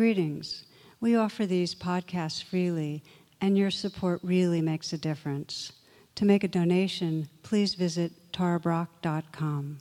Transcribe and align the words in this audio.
Greetings. 0.00 0.64
We 0.98 1.14
offer 1.14 1.44
these 1.44 1.74
podcasts 1.74 2.42
freely, 2.42 3.02
and 3.38 3.58
your 3.58 3.70
support 3.70 4.20
really 4.22 4.62
makes 4.62 4.94
a 4.94 4.96
difference. 4.96 5.72
To 6.14 6.24
make 6.24 6.42
a 6.42 6.48
donation, 6.48 7.28
please 7.42 7.74
visit 7.74 8.32
tarabrach.com. 8.32 9.76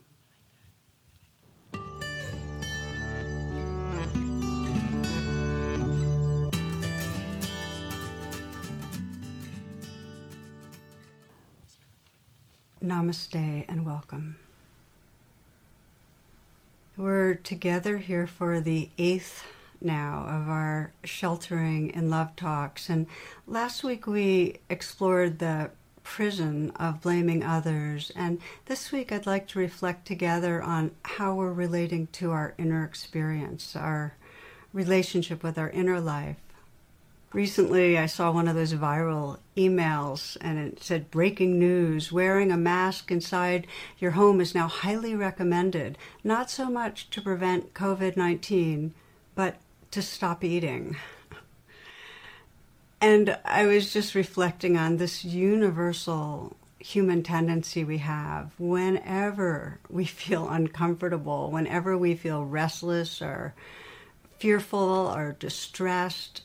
Namaste 12.83 13.65
and 13.69 13.85
welcome. 13.85 14.35
We're 16.97 17.35
together 17.35 17.99
here 17.99 18.27
for 18.27 18.59
the 18.59 18.89
eighth 18.97 19.45
now 19.81 20.25
of 20.27 20.49
our 20.49 20.91
sheltering 21.03 21.89
in 21.91 22.09
love 22.09 22.35
talks. 22.35 22.89
And 22.89 23.07
last 23.47 23.83
week 23.83 24.07
we 24.07 24.57
explored 24.69 25.39
the 25.39 25.71
prison 26.03 26.71
of 26.71 27.01
blaming 27.01 27.43
others. 27.43 28.11
And 28.15 28.39
this 28.65 28.91
week 28.91 29.11
I'd 29.11 29.25
like 29.25 29.47
to 29.49 29.59
reflect 29.59 30.07
together 30.07 30.61
on 30.61 30.91
how 31.03 31.35
we're 31.35 31.53
relating 31.53 32.07
to 32.13 32.31
our 32.31 32.55
inner 32.57 32.83
experience, 32.83 33.75
our 33.75 34.15
relationship 34.73 35.43
with 35.43 35.57
our 35.57 35.69
inner 35.69 35.99
life. 35.99 36.37
Recently, 37.31 37.95
I 37.95 38.07
saw 38.07 38.31
one 38.31 38.47
of 38.47 38.55
those 38.55 38.73
viral 38.73 39.37
emails 39.55 40.35
and 40.41 40.57
it 40.57 40.81
said 40.81 41.11
breaking 41.11 41.59
news 41.59 42.11
wearing 42.11 42.51
a 42.51 42.57
mask 42.57 43.11
inside 43.11 43.67
your 43.99 44.11
home 44.11 44.41
is 44.41 44.55
now 44.55 44.67
highly 44.67 45.13
recommended, 45.13 45.95
not 46.23 46.49
so 46.49 46.71
much 46.71 47.07
to 47.11 47.21
prevent 47.21 47.75
COVID 47.75 48.17
19, 48.17 48.95
but 49.35 49.57
to 49.91 50.01
stop 50.01 50.43
eating. 50.43 50.97
And 53.01 53.37
I 53.45 53.65
was 53.65 53.93
just 53.93 54.13
reflecting 54.13 54.77
on 54.77 54.97
this 54.97 55.23
universal 55.23 56.55
human 56.79 57.23
tendency 57.23 57.83
we 57.83 57.97
have 57.97 58.51
whenever 58.57 59.79
we 59.89 60.05
feel 60.05 60.49
uncomfortable, 60.49 61.51
whenever 61.51 61.97
we 61.97 62.15
feel 62.15 62.43
restless 62.43 63.21
or 63.21 63.53
fearful 64.37 64.79
or 65.13 65.35
distressed, 65.39 66.43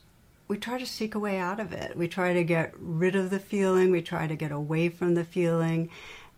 we 0.49 0.59
try 0.59 0.79
to 0.79 0.87
seek 0.87 1.15
a 1.15 1.19
way 1.19 1.39
out 1.39 1.59
of 1.59 1.73
it. 1.73 1.97
We 1.97 2.09
try 2.09 2.35
to 2.35 2.45
get 2.45 2.75
rid 2.79 3.17
of 3.17 3.31
the 3.31 3.39
feeling, 3.39 3.91
we 3.91 4.03
try 4.03 4.27
to 4.27 4.37
get 4.37 4.53
away 4.53 4.89
from 4.89 5.15
the 5.15 5.25
feeling. 5.25 5.91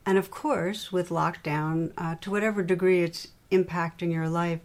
And 0.05 0.17
of 0.17 0.31
course, 0.31 0.93
with 0.93 1.09
lockdown, 1.09 1.93
uh, 1.99 2.15
to 2.21 2.31
whatever 2.31 2.63
degree 2.63 3.03
it's 3.03 3.29
impacting 3.51 4.13
your 4.13 4.29
life, 4.29 4.61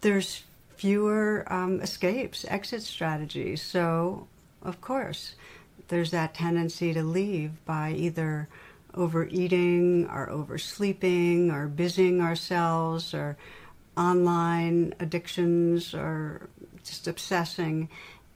there's 0.00 0.44
fewer 0.76 1.44
um, 1.52 1.80
escapes, 1.80 2.44
exit 2.48 2.82
strategies. 2.82 3.62
So, 3.62 4.26
of 4.62 4.80
course, 4.80 5.34
there's 5.88 6.10
that 6.10 6.34
tendency 6.34 6.92
to 6.94 7.02
leave 7.02 7.64
by 7.64 7.92
either 7.92 8.48
overeating 8.94 10.08
or 10.08 10.30
oversleeping 10.30 11.50
or 11.50 11.66
busying 11.68 12.20
ourselves 12.20 13.12
or 13.12 13.36
online 13.96 14.94
addictions 15.00 15.94
or 15.94 16.48
just 16.84 17.06
obsessing. 17.06 17.88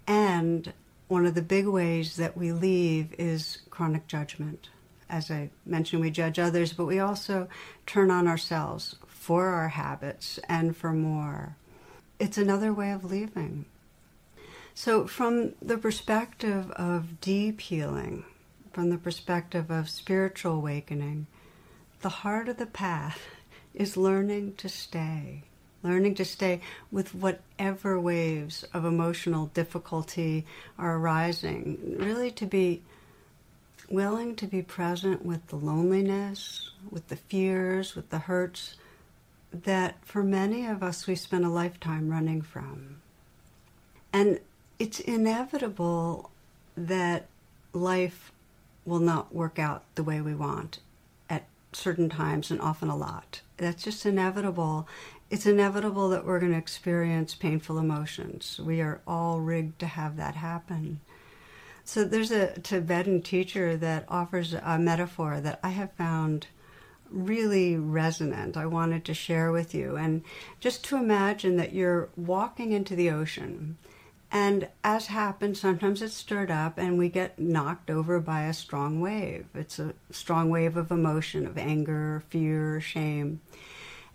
And 0.06 0.72
one 1.09 1.27
of 1.27 1.34
the 1.34 1.42
big 1.42 1.66
ways 1.66 2.16
that 2.16 2.36
we 2.36 2.53
leave 2.53 3.14
is 3.19 3.59
chronic 3.70 4.06
judgment. 4.06 4.69
As 5.09 5.31
I 5.31 5.50
mentioned, 5.64 6.03
we 6.03 6.11
judge 6.11 6.39
others, 6.39 6.72
but 6.72 6.84
we 6.84 6.98
also 6.98 7.48
turn 7.86 8.11
on 8.11 8.28
ourselves 8.28 8.97
for 9.06 9.47
our 9.48 9.69
habits 9.69 10.39
and 10.48 10.77
for 10.77 10.92
more 10.92 11.56
it's 12.19 12.38
another 12.38 12.72
way 12.72 12.91
of 12.91 13.05
leaving. 13.05 13.64
So, 14.74 15.06
from 15.06 15.55
the 15.61 15.78
perspective 15.78 16.70
of 16.72 17.20
deep 17.20 17.60
healing, 17.60 18.25
from 18.72 18.91
the 18.91 18.98
perspective 18.98 19.70
of 19.70 19.91
spiritual 19.91 20.53
awakening, 20.53 21.26
the 22.00 22.09
heart 22.09 22.48
of 22.48 22.59
the 22.59 22.66
path 22.66 23.20
is 23.75 23.97
learning 23.97 24.54
to 24.56 24.69
stay, 24.69 25.43
learning 25.82 26.15
to 26.16 26.25
stay 26.25 26.60
with 26.91 27.15
whatever 27.15 28.00
waves 28.00 28.64
of 28.72 28.84
emotional 28.84 29.47
difficulty 29.47 30.47
are 30.78 30.97
arising, 30.97 31.97
really 31.98 32.31
to 32.32 32.47
be 32.47 32.82
willing 33.91 34.37
to 34.37 34.47
be 34.47 34.62
present 34.62 35.25
with 35.25 35.47
the 35.48 35.56
loneliness, 35.56 36.70
with 36.91 37.09
the 37.09 37.16
fears, 37.16 37.97
with 37.97 38.10
the 38.10 38.19
hurts 38.19 38.76
that 39.53 40.04
for 40.04 40.22
many 40.22 40.66
of 40.66 40.82
us 40.82 41.06
we 41.06 41.14
spend 41.14 41.44
a 41.44 41.50
lifetime 41.50 42.09
running 42.09 42.42
from. 42.42 42.97
And 44.12 44.41
it's 44.78 45.00
inevitable 45.00 46.31
that 46.76 47.26
life 47.72 48.32
will 48.84 48.98
not 49.00 49.34
work 49.34 49.58
out 49.58 49.84
the 49.94 50.03
way 50.03 50.20
we 50.20 50.34
want 50.34 50.78
at 51.28 51.47
certain 51.72 52.08
times 52.08 52.50
and 52.50 52.60
often 52.60 52.88
a 52.88 52.97
lot. 52.97 53.42
That's 53.56 53.82
just 53.82 54.06
inevitable. 54.06 54.88
It's 55.31 55.47
inevitable 55.47 56.08
that 56.10 56.25
we're 56.25 56.41
going 56.41 56.53
to 56.53 56.58
experience 56.58 57.34
painful 57.34 57.78
emotions. 57.78 58.60
We 58.62 58.81
are 58.81 59.00
all 59.06 59.41
rigged 59.41 59.78
to 59.81 59.87
have 59.87 60.16
that 60.16 60.37
happen. 60.37 61.00
So 61.84 62.04
there's 62.04 62.31
a 62.31 62.58
Tibetan 62.60 63.22
teacher 63.22 63.76
that 63.76 64.04
offers 64.08 64.54
a 64.54 64.78
metaphor 64.78 65.41
that 65.41 65.58
I 65.62 65.70
have 65.70 65.92
found 65.92 66.47
really 67.10 67.76
resonant. 67.76 68.56
I 68.56 68.66
wanted 68.66 69.04
to 69.06 69.14
share 69.14 69.52
with 69.52 69.74
you. 69.74 69.96
And 69.96 70.22
just 70.60 70.84
to 70.84 70.96
imagine 70.96 71.56
that 71.56 71.72
you're 71.72 72.08
walking 72.16 72.72
into 72.72 72.94
the 72.94 73.10
ocean. 73.10 73.78
And 74.30 74.69
as 74.84 75.06
happens, 75.06 75.60
sometimes 75.60 76.02
it's 76.02 76.14
stirred 76.14 76.50
up 76.50 76.76
and 76.76 76.98
we 76.98 77.08
get 77.08 77.38
knocked 77.38 77.91
over 77.91 78.20
by 78.20 78.42
a 78.42 78.52
strong 78.52 79.00
wave. 79.00 79.46
It's 79.54 79.78
a 79.78 79.94
strong 80.10 80.50
wave 80.50 80.76
of 80.76 80.91
emotion, 80.91 81.46
of 81.46 81.56
anger, 81.56 82.22
fear, 82.28 82.80
shame. 82.80 83.40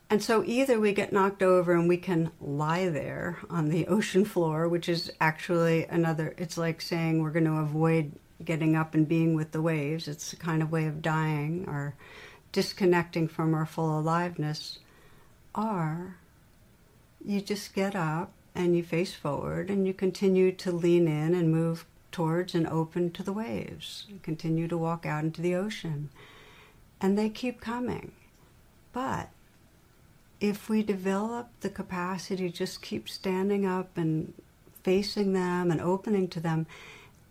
And 0.09 0.21
so 0.21 0.43
either 0.45 0.79
we 0.79 0.93
get 0.93 1.11
knocked 1.11 1.41
over 1.41 1.73
and 1.73 1.89
we 1.89 1.97
can 1.97 2.29
lie 2.39 2.87
there 2.89 3.39
on 3.49 3.69
the 3.69 3.87
ocean 3.87 4.25
floor, 4.25 4.67
which 4.67 4.87
is 4.87 5.11
actually 5.19 5.85
another, 5.85 6.35
it's 6.37 6.57
like 6.57 6.81
saying 6.81 7.21
we're 7.21 7.31
going 7.31 7.45
to 7.45 7.57
avoid 7.57 8.11
getting 8.43 8.75
up 8.75 8.93
and 8.93 9.07
being 9.07 9.33
with 9.33 9.51
the 9.51 9.61
waves. 9.61 10.07
It's 10.07 10.33
a 10.33 10.35
kind 10.35 10.61
of 10.61 10.71
way 10.71 10.85
of 10.85 11.01
dying 11.01 11.65
or 11.67 11.95
disconnecting 12.53 13.28
from 13.28 13.53
our 13.53 13.66
full 13.66 14.00
aliveness, 14.00 14.80
are 15.53 16.16
you 17.25 17.41
just 17.41 17.74
get 17.74 17.96
up 17.96 18.31
and 18.56 18.78
you 18.78 18.84
face 18.84 19.14
forward 19.14 19.69
and 19.69 19.86
you 19.86 19.94
continue 19.94 20.52
to 20.52 20.72
lean 20.72 21.08
in 21.08 21.34
and 21.34 21.52
move 21.52 21.86
towards 22.12 22.53
and 22.53 22.68
open 22.68 23.12
to 23.12 23.24
the 23.24 23.34
waves. 23.34 24.06
You 24.08 24.19
continue 24.22 24.68
to 24.68 24.78
walk 24.78 25.06
out 25.06 25.24
into 25.24 25.41
the 25.41 25.56
ocean. 25.56 26.09
And 27.02 27.18
they 27.18 27.30
keep 27.30 27.59
coming. 27.59 28.14
But 28.94 29.30
if 30.40 30.70
we 30.70 30.84
develop 30.84 31.50
the 31.62 31.70
capacity 31.70 32.50
to 32.50 32.56
just 32.56 32.81
keep 32.81 33.09
standing 33.09 33.66
up 33.66 33.97
and 33.97 34.34
facing 34.84 35.34
them 35.34 35.72
and 35.72 35.81
opening 35.81 36.28
to 36.30 36.40
them, 36.40 36.68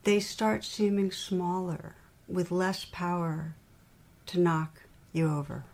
they 0.04 0.18
start 0.18 0.64
seeming 0.64 1.12
smaller 1.12 1.94
with 2.26 2.50
less 2.50 2.84
power 2.84 3.54
to 4.26 4.40
knock 4.40 4.81
you 5.12 5.30
over. 5.30 5.64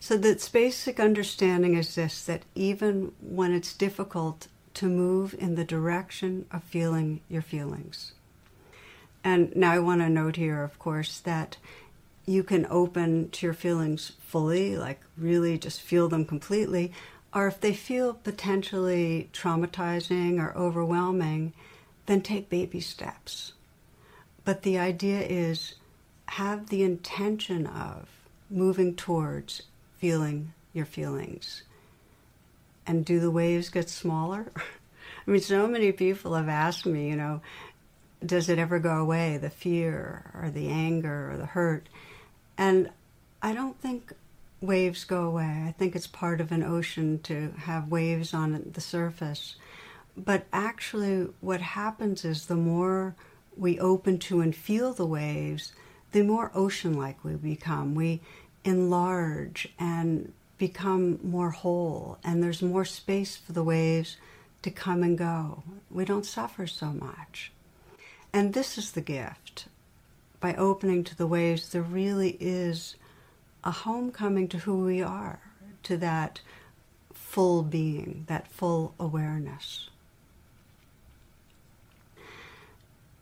So, 0.00 0.16
this 0.16 0.48
basic 0.48 0.98
understanding 0.98 1.74
is 1.74 1.94
this 1.94 2.24
that 2.24 2.42
even 2.54 3.12
when 3.20 3.52
it's 3.52 3.72
difficult 3.72 4.48
to 4.74 4.88
move 4.88 5.34
in 5.38 5.54
the 5.54 5.64
direction 5.64 6.46
of 6.50 6.64
feeling 6.64 7.20
your 7.28 7.42
feelings. 7.42 8.12
And 9.22 9.54
now 9.54 9.70
I 9.70 9.78
want 9.78 10.00
to 10.00 10.08
note 10.08 10.36
here, 10.36 10.62
of 10.62 10.78
course, 10.78 11.20
that 11.20 11.56
you 12.26 12.42
can 12.42 12.66
open 12.70 13.30
to 13.30 13.46
your 13.46 13.54
feelings 13.54 14.12
fully, 14.20 14.76
like 14.76 15.00
really 15.16 15.58
just 15.58 15.80
feel 15.80 16.08
them 16.08 16.24
completely, 16.24 16.92
or 17.34 17.46
if 17.46 17.60
they 17.60 17.72
feel 17.72 18.14
potentially 18.14 19.28
traumatizing 19.32 20.38
or 20.38 20.56
overwhelming, 20.56 21.52
then 22.06 22.20
take 22.20 22.48
baby 22.48 22.80
steps. 22.80 23.52
But 24.44 24.62
the 24.62 24.78
idea 24.78 25.20
is 25.20 25.74
have 26.36 26.70
the 26.70 26.82
intention 26.82 27.66
of 27.66 28.08
moving 28.48 28.94
towards 28.94 29.64
feeling 29.98 30.50
your 30.72 30.86
feelings. 30.86 31.62
And 32.86 33.04
do 33.04 33.20
the 33.20 33.30
waves 33.30 33.68
get 33.68 33.90
smaller? 33.90 34.50
I 34.56 35.30
mean, 35.30 35.42
so 35.42 35.66
many 35.66 35.92
people 35.92 36.34
have 36.34 36.48
asked 36.48 36.86
me, 36.86 37.10
you 37.10 37.16
know, 37.16 37.42
does 38.24 38.48
it 38.48 38.58
ever 38.58 38.78
go 38.78 38.96
away, 38.96 39.36
the 39.36 39.50
fear 39.50 40.30
or 40.34 40.48
the 40.48 40.68
anger 40.68 41.32
or 41.32 41.36
the 41.36 41.44
hurt? 41.44 41.90
And 42.56 42.88
I 43.42 43.52
don't 43.52 43.78
think 43.78 44.14
waves 44.62 45.04
go 45.04 45.24
away. 45.24 45.64
I 45.68 45.74
think 45.76 45.94
it's 45.94 46.06
part 46.06 46.40
of 46.40 46.50
an 46.50 46.62
ocean 46.62 47.18
to 47.24 47.52
have 47.58 47.88
waves 47.88 48.32
on 48.32 48.70
the 48.72 48.80
surface. 48.80 49.56
But 50.16 50.46
actually, 50.50 51.28
what 51.42 51.60
happens 51.60 52.24
is 52.24 52.46
the 52.46 52.56
more 52.56 53.16
we 53.54 53.78
open 53.78 54.18
to 54.20 54.40
and 54.40 54.56
feel 54.56 54.94
the 54.94 55.04
waves, 55.04 55.72
the 56.12 56.22
more 56.22 56.50
ocean 56.54 56.94
like 56.94 57.24
we 57.24 57.34
become. 57.34 57.94
We 57.94 58.20
enlarge 58.64 59.68
and 59.78 60.32
become 60.58 61.18
more 61.22 61.50
whole, 61.50 62.18
and 62.22 62.42
there's 62.42 62.62
more 62.62 62.84
space 62.84 63.36
for 63.36 63.52
the 63.52 63.64
waves 63.64 64.16
to 64.62 64.70
come 64.70 65.02
and 65.02 65.18
go. 65.18 65.64
We 65.90 66.04
don't 66.04 66.24
suffer 66.24 66.66
so 66.66 66.86
much. 66.86 67.50
And 68.32 68.54
this 68.54 68.78
is 68.78 68.92
the 68.92 69.00
gift. 69.00 69.66
By 70.40 70.54
opening 70.54 71.04
to 71.04 71.16
the 71.16 71.26
waves, 71.26 71.70
there 71.70 71.82
really 71.82 72.36
is 72.40 72.96
a 73.64 73.70
homecoming 73.70 74.48
to 74.48 74.58
who 74.58 74.84
we 74.84 75.02
are, 75.02 75.40
to 75.84 75.96
that 75.98 76.40
full 77.12 77.62
being, 77.62 78.24
that 78.28 78.48
full 78.48 78.94
awareness. 78.98 79.88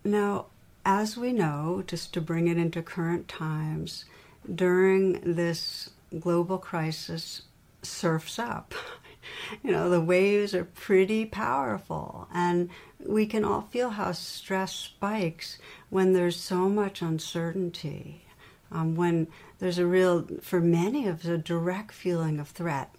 Now, 0.04 0.46
as 0.84 1.16
we 1.16 1.32
know, 1.32 1.82
just 1.86 2.12
to 2.14 2.20
bring 2.20 2.48
it 2.48 2.56
into 2.56 2.82
current 2.82 3.28
times, 3.28 4.04
during 4.52 5.20
this 5.34 5.90
global 6.18 6.58
crisis, 6.58 7.42
surfs 7.82 8.38
up. 8.38 8.74
you 9.62 9.70
know, 9.70 9.90
the 9.90 10.00
waves 10.00 10.54
are 10.54 10.64
pretty 10.64 11.24
powerful, 11.24 12.28
and 12.32 12.70
we 12.98 13.26
can 13.26 13.44
all 13.44 13.62
feel 13.62 13.90
how 13.90 14.12
stress 14.12 14.74
spikes 14.74 15.58
when 15.88 16.12
there's 16.12 16.36
so 16.36 16.68
much 16.68 17.02
uncertainty. 17.02 18.24
Um, 18.72 18.94
when 18.94 19.26
there's 19.58 19.78
a 19.78 19.86
real, 19.86 20.26
for 20.40 20.60
many 20.60 21.06
of 21.06 21.20
us, 21.20 21.26
a 21.26 21.38
direct 21.38 21.92
feeling 21.92 22.38
of 22.38 22.48
threat 22.48 22.94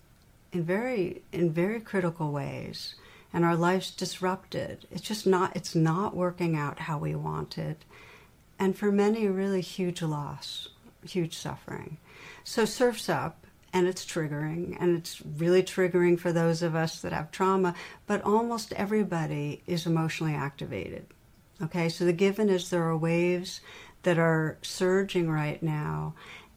in 0.51 0.63
very, 0.63 1.21
in 1.31 1.51
very 1.51 1.79
critical 1.79 2.31
ways, 2.31 2.95
and 3.33 3.45
our 3.45 3.55
lives 3.55 3.91
disrupted. 3.91 4.85
It's 4.91 5.01
just 5.01 5.25
not, 5.25 5.55
it's 5.55 5.75
not 5.75 6.15
working 6.15 6.55
out 6.55 6.79
how 6.79 6.97
we 6.97 7.15
wanted, 7.15 7.77
and 8.59 8.77
for 8.77 8.91
many, 8.91 9.27
really 9.27 9.61
huge 9.61 10.01
loss, 10.01 10.69
huge 11.05 11.35
suffering. 11.35 11.97
So 12.43 12.65
surfs 12.65 13.09
up, 13.09 13.41
and 13.73 13.87
it's 13.87 14.05
triggering 14.05 14.75
and 14.79 14.97
it's 14.97 15.21
really 15.21 15.63
triggering 15.63 16.19
for 16.19 16.31
those 16.31 16.61
of 16.61 16.75
us 16.75 17.01
that 17.01 17.13
have 17.13 17.31
trauma 17.31 17.73
but 18.05 18.21
almost 18.23 18.73
everybody 18.73 19.61
is 19.65 19.85
emotionally 19.85 20.33
activated 20.33 21.05
okay 21.61 21.87
so 21.87 22.05
the 22.05 22.13
given 22.13 22.49
is 22.49 22.69
there 22.69 22.83
are 22.83 22.97
waves 22.97 23.61
that 24.03 24.17
are 24.17 24.57
surging 24.61 25.29
right 25.29 25.61
now 25.63 26.13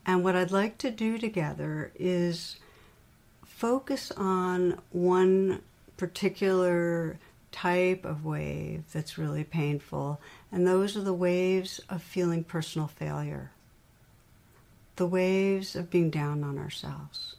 and 0.06 0.24
what 0.24 0.36
i'd 0.36 0.50
like 0.50 0.76
to 0.78 0.90
do 0.90 1.18
together 1.18 1.92
is 1.94 2.56
focus 3.44 4.10
on 4.16 4.78
one 4.90 5.60
particular 5.96 7.18
type 7.52 8.04
of 8.04 8.24
wave 8.24 8.82
that's 8.92 9.16
really 9.16 9.44
painful 9.44 10.20
and 10.54 10.68
those 10.68 10.96
are 10.96 11.02
the 11.02 11.12
waves 11.12 11.80
of 11.88 12.00
feeling 12.00 12.44
personal 12.44 12.86
failure. 12.86 13.50
The 14.94 15.06
waves 15.06 15.74
of 15.74 15.90
being 15.90 16.10
down 16.10 16.44
on 16.44 16.58
ourselves, 16.58 17.34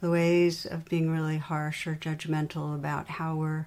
the 0.00 0.10
ways 0.10 0.64
of 0.64 0.86
being 0.86 1.10
really 1.10 1.36
harsh 1.36 1.86
or 1.86 1.94
judgmental 1.94 2.74
about 2.74 3.06
how 3.06 3.36
we're, 3.36 3.66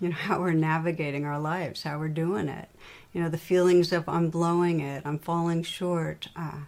you 0.00 0.08
know, 0.08 0.14
how 0.16 0.40
we're 0.40 0.50
navigating 0.50 1.24
our 1.24 1.38
lives, 1.38 1.84
how 1.84 2.00
we're 2.00 2.08
doing 2.08 2.48
it. 2.48 2.68
You 3.12 3.22
know, 3.22 3.28
the 3.28 3.38
feelings 3.38 3.92
of 3.92 4.08
I'm 4.08 4.30
blowing 4.30 4.80
it, 4.80 5.06
I'm 5.06 5.20
falling 5.20 5.62
short, 5.62 6.26
uh, 6.34 6.62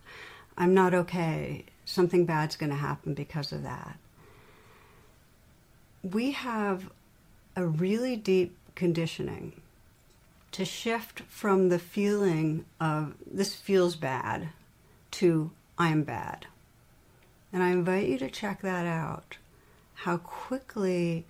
I'm 0.57 0.73
not 0.73 0.95
okay, 0.95 1.65
something 1.85 2.27
bad's 2.27 2.55
going 2.55 2.71
to 2.71 2.77
happen 2.77 3.15
because 3.15 3.51
of 3.51 3.65
that. 3.65 3.99
We 6.03 6.33
have 6.33 6.91
a 7.57 7.67
really 7.67 8.17
deep 8.17 8.57
conditioning 8.75 9.61
to 10.53 10.65
shift 10.65 11.21
from 11.21 11.69
the 11.69 11.79
feeling 11.79 12.65
of 12.81 13.15
this 13.31 13.55
feels 13.55 13.97
bad 13.97 14.51
to 15.13 15.51
I 15.77 15.89
am 15.89 16.03
bad. 16.05 16.47
And 17.53 17.63
I 17.63 17.71
invite 17.71 18.09
you 18.09 18.19
to 18.19 18.31
check 18.31 18.63
that 18.63 18.87
out. 18.87 19.39
How 19.95 20.19
quickly, 20.19 21.27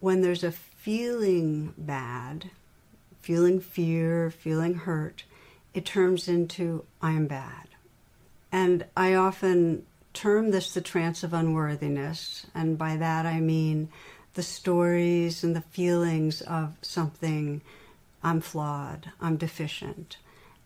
when 0.00 0.20
there's 0.20 0.44
a 0.44 0.52
feeling 0.52 1.74
bad, 1.76 2.50
feeling 3.20 3.60
fear, 3.60 4.30
feeling 4.30 4.74
hurt, 4.74 5.24
it 5.72 5.84
turns 5.84 6.28
into 6.28 6.84
I 7.02 7.12
am 7.12 7.26
bad. 7.26 7.68
And 8.52 8.84
I 8.96 9.14
often 9.14 9.86
term 10.14 10.50
this 10.50 10.72
the 10.72 10.80
trance 10.80 11.22
of 11.22 11.34
unworthiness. 11.34 12.46
And 12.54 12.78
by 12.78 12.96
that 12.96 13.26
I 13.26 13.40
mean 13.40 13.90
the 14.34 14.42
stories 14.42 15.44
and 15.44 15.54
the 15.54 15.60
feelings 15.60 16.40
of 16.42 16.76
something 16.80 17.60
I'm 18.22 18.40
flawed, 18.40 19.12
I'm 19.20 19.36
deficient. 19.36 20.16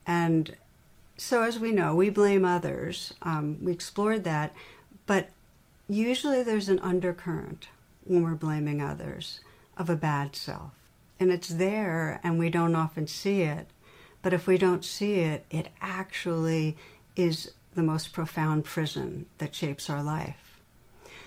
And 0.06 0.56
so, 1.17 1.43
as 1.43 1.59
we 1.59 1.73
know, 1.73 1.95
we 1.95 2.09
blame 2.09 2.45
others. 2.45 3.12
Um, 3.23 3.59
we 3.61 3.73
explored 3.73 4.23
that, 4.25 4.55
but 5.06 5.31
usually 5.89 6.43
there's 6.45 6.69
an 6.69 6.79
undercurrent 6.79 7.69
when 8.05 8.23
we're 8.23 8.35
blaming 8.35 8.81
others 8.81 9.41
of 9.77 9.91
a 9.91 9.97
bad 9.97 10.37
self. 10.37 10.71
And 11.19 11.33
it's 11.33 11.49
there, 11.49 12.21
and 12.23 12.39
we 12.39 12.49
don't 12.49 12.77
often 12.77 13.09
see 13.09 13.43
it. 13.43 13.67
But 14.23 14.33
if 14.33 14.47
we 14.47 14.56
don't 14.56 14.85
see 14.85 15.17
it, 15.17 15.45
it 15.50 15.69
actually 15.81 16.77
is 17.17 17.50
the 17.79 17.83
most 17.85 18.13
profound 18.13 18.65
prison 18.65 19.25
that 19.39 19.55
shapes 19.55 19.89
our 19.89 20.03
life. 20.03 20.61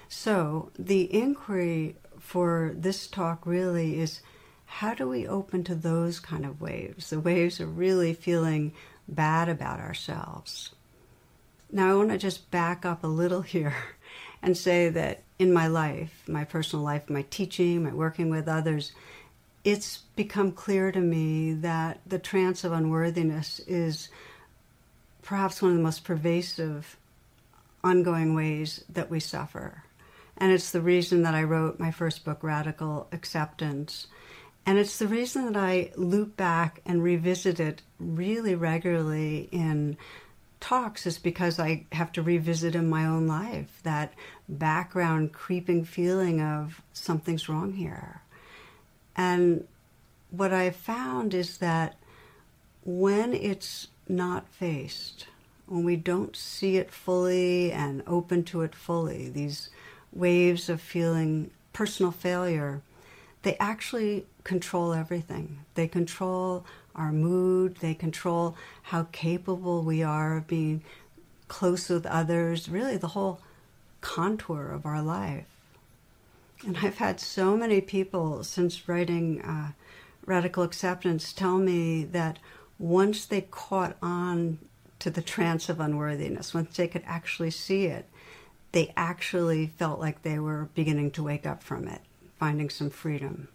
So, 0.09 0.69
the 0.77 1.07
inquiry 1.15 1.95
for 2.19 2.73
this 2.75 3.07
talk 3.07 3.45
really 3.45 3.97
is 3.97 4.19
how 4.65 4.93
do 4.93 5.07
we 5.07 5.25
open 5.25 5.63
to 5.63 5.75
those 5.75 6.19
kind 6.19 6.45
of 6.45 6.59
waves? 6.59 7.09
The 7.09 7.21
waves 7.21 7.61
of 7.61 7.77
really 7.77 8.13
feeling 8.13 8.73
bad 9.07 9.47
about 9.47 9.79
ourselves. 9.79 10.71
Now, 11.71 11.89
I 11.89 11.93
want 11.93 12.09
to 12.09 12.17
just 12.17 12.51
back 12.51 12.85
up 12.85 13.05
a 13.05 13.07
little 13.07 13.41
here 13.55 13.73
and 14.41 14.57
say 14.57 14.89
that 14.89 15.23
in 15.39 15.53
my 15.53 15.67
life, 15.67 16.21
my 16.27 16.43
personal 16.43 16.83
life, 16.83 17.09
my 17.09 17.25
teaching, 17.29 17.83
my 17.83 17.93
working 17.93 18.29
with 18.29 18.49
others, 18.49 18.91
it's 19.63 19.99
become 20.17 20.51
clear 20.51 20.91
to 20.91 20.99
me 20.99 21.53
that 21.53 22.01
the 22.05 22.19
trance 22.19 22.65
of 22.65 22.73
unworthiness 22.73 23.59
is 23.67 24.09
perhaps 25.31 25.61
one 25.61 25.71
of 25.71 25.77
the 25.77 25.83
most 25.83 26.03
pervasive 26.03 26.97
ongoing 27.85 28.35
ways 28.35 28.83
that 28.89 29.09
we 29.09 29.17
suffer. 29.17 29.81
And 30.35 30.51
it's 30.51 30.71
the 30.71 30.81
reason 30.81 31.23
that 31.23 31.33
I 31.33 31.43
wrote 31.43 31.79
my 31.79 31.89
first 31.89 32.25
book, 32.25 32.43
Radical 32.43 33.07
Acceptance, 33.13 34.07
and 34.65 34.77
it's 34.77 34.99
the 34.99 35.07
reason 35.07 35.45
that 35.45 35.55
I 35.55 35.93
loop 35.95 36.35
back 36.35 36.81
and 36.85 37.01
revisit 37.01 37.61
it 37.61 37.81
really 37.97 38.55
regularly 38.55 39.47
in 39.53 39.95
talks 40.59 41.05
is 41.05 41.17
because 41.17 41.61
I 41.61 41.85
have 41.93 42.11
to 42.11 42.21
revisit 42.21 42.75
in 42.75 42.89
my 42.89 43.05
own 43.05 43.25
life 43.25 43.79
that 43.83 44.13
background 44.49 45.31
creeping 45.31 45.85
feeling 45.85 46.41
of 46.41 46.81
something's 46.91 47.47
wrong 47.47 47.71
here. 47.71 48.19
And 49.15 49.65
what 50.29 50.51
I've 50.51 50.75
found 50.75 51.33
is 51.33 51.59
that 51.59 51.95
when 52.83 53.33
it's 53.33 53.87
not 54.11 54.47
faced, 54.49 55.27
when 55.65 55.83
we 55.83 55.95
don't 55.95 56.35
see 56.35 56.77
it 56.77 56.91
fully 56.91 57.71
and 57.71 58.03
open 58.05 58.43
to 58.43 58.61
it 58.61 58.75
fully, 58.75 59.29
these 59.29 59.69
waves 60.11 60.69
of 60.69 60.81
feeling 60.81 61.49
personal 61.73 62.11
failure, 62.11 62.81
they 63.43 63.55
actually 63.57 64.25
control 64.43 64.93
everything. 64.93 65.59
They 65.75 65.87
control 65.87 66.65
our 66.93 67.11
mood, 67.11 67.77
they 67.77 67.93
control 67.93 68.55
how 68.83 69.07
capable 69.11 69.81
we 69.81 70.03
are 70.03 70.37
of 70.37 70.47
being 70.47 70.83
close 71.47 71.89
with 71.89 72.05
others, 72.05 72.69
really 72.69 72.97
the 72.97 73.09
whole 73.09 73.39
contour 74.01 74.67
of 74.67 74.85
our 74.85 75.01
life. 75.01 75.45
And 76.65 76.77
I've 76.77 76.97
had 76.97 77.19
so 77.19 77.57
many 77.57 77.81
people 77.81 78.43
since 78.43 78.87
writing 78.87 79.41
uh, 79.41 79.71
Radical 80.25 80.63
Acceptance 80.63 81.33
tell 81.33 81.57
me 81.57 82.03
that 82.03 82.37
once 82.81 83.25
they 83.25 83.41
caught 83.41 83.95
on 84.01 84.57
to 84.97 85.11
the 85.11 85.21
trance 85.21 85.69
of 85.69 85.79
unworthiness, 85.79 86.53
once 86.53 86.75
they 86.75 86.87
could 86.87 87.03
actually 87.05 87.51
see 87.51 87.85
it, 87.85 88.07
they 88.71 88.91
actually 88.97 89.67
felt 89.67 89.99
like 89.99 90.23
they 90.23 90.39
were 90.39 90.67
beginning 90.73 91.11
to 91.11 91.23
wake 91.23 91.45
up 91.45 91.61
from 91.61 91.87
it, 91.87 92.01
finding 92.39 92.69
some 92.69 92.89
freedom. 92.89 93.47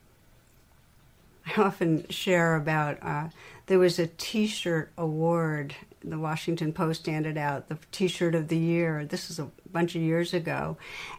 I 1.44 1.60
often 1.60 2.06
share 2.08 2.54
about 2.54 3.02
uh, 3.02 3.28
there 3.66 3.78
was 3.78 3.98
a 3.98 4.06
T-shirt 4.06 4.92
award. 4.96 5.74
The 6.04 6.18
Washington 6.18 6.72
Post 6.72 7.06
handed 7.06 7.36
out 7.36 7.68
the 7.68 7.78
T-shirt 7.90 8.34
of 8.34 8.48
the 8.48 8.58
year. 8.58 9.04
This 9.04 9.28
is 9.30 9.38
a 9.38 9.50
bunch 9.72 9.96
of 9.96 10.02
years 10.02 10.34
ago, 10.34 10.76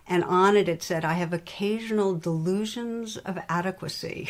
and 0.07 0.23
on 0.23 0.55
it 0.55 0.69
it 0.69 0.83
said, 0.83 1.05
"I 1.05 1.13
have 1.13 1.33
occasional 1.33 2.15
delusions 2.15 3.17
of 3.17 3.39
adequacy," 3.49 4.29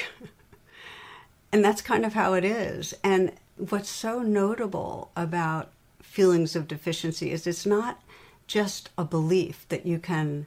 and 1.51 1.65
that's 1.65 1.81
kind 1.81 2.05
of 2.05 2.13
how 2.13 2.33
it 2.33 2.45
is. 2.45 2.93
And 3.03 3.33
what's 3.57 3.89
so 3.89 4.19
notable 4.19 5.11
about 5.15 5.71
feelings 6.01 6.55
of 6.55 6.67
deficiency 6.67 7.31
is 7.31 7.45
it's 7.45 7.65
not 7.65 8.01
just 8.47 8.89
a 8.97 9.03
belief 9.03 9.65
that 9.69 9.85
you 9.85 9.99
can, 9.99 10.45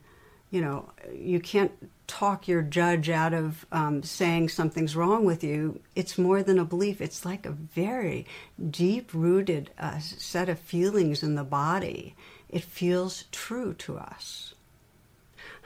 you 0.50 0.60
know, 0.60 0.90
you 1.14 1.38
can't 1.40 1.72
talk 2.06 2.48
your 2.48 2.62
judge 2.62 3.08
out 3.08 3.32
of 3.32 3.66
um, 3.70 4.02
saying 4.02 4.48
something's 4.48 4.96
wrong 4.96 5.24
with 5.24 5.44
you. 5.44 5.80
It's 5.94 6.18
more 6.18 6.42
than 6.42 6.58
a 6.58 6.64
belief. 6.64 7.00
It's 7.00 7.24
like 7.24 7.46
a 7.46 7.50
very 7.50 8.26
deep 8.70 9.12
rooted 9.12 9.70
uh, 9.78 9.98
set 10.00 10.48
of 10.48 10.58
feelings 10.58 11.22
in 11.22 11.34
the 11.34 11.44
body. 11.44 12.16
It 12.48 12.64
feels 12.64 13.24
true 13.30 13.74
to 13.74 13.98
us. 13.98 14.54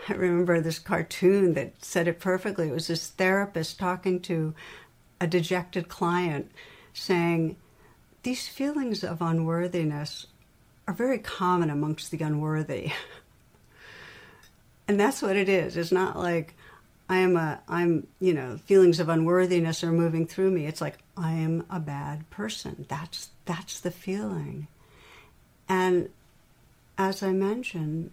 I 0.08 0.12
remember 0.12 0.60
this 0.60 0.78
cartoon 0.78 1.54
that 1.54 1.82
said 1.82 2.08
it 2.08 2.20
perfectly. 2.20 2.68
It 2.68 2.74
was 2.74 2.88
this 2.88 3.08
therapist 3.08 3.78
talking 3.78 4.20
to 4.20 4.54
a 5.20 5.26
dejected 5.26 5.88
client 5.88 6.50
saying, 6.94 7.56
These 8.22 8.48
feelings 8.48 9.04
of 9.04 9.20
unworthiness 9.20 10.26
are 10.88 10.94
very 10.94 11.18
common 11.18 11.68
amongst 11.68 12.10
the 12.10 12.24
unworthy. 12.24 12.92
and 14.88 14.98
that's 14.98 15.20
what 15.20 15.36
it 15.36 15.48
is. 15.48 15.76
It's 15.76 15.92
not 15.92 16.16
like 16.16 16.54
I 17.08 17.18
am 17.18 17.36
a, 17.36 17.60
I'm, 17.68 18.06
you 18.20 18.32
know, 18.32 18.56
feelings 18.64 19.00
of 19.00 19.08
unworthiness 19.10 19.84
are 19.84 19.92
moving 19.92 20.26
through 20.26 20.50
me. 20.50 20.66
It's 20.66 20.80
like 20.80 20.98
I 21.16 21.32
am 21.32 21.66
a 21.68 21.80
bad 21.80 22.28
person. 22.30 22.86
That's, 22.88 23.28
that's 23.44 23.80
the 23.80 23.90
feeling. 23.90 24.68
And 25.68 26.08
as 26.96 27.22
I 27.22 27.32
mentioned, 27.32 28.10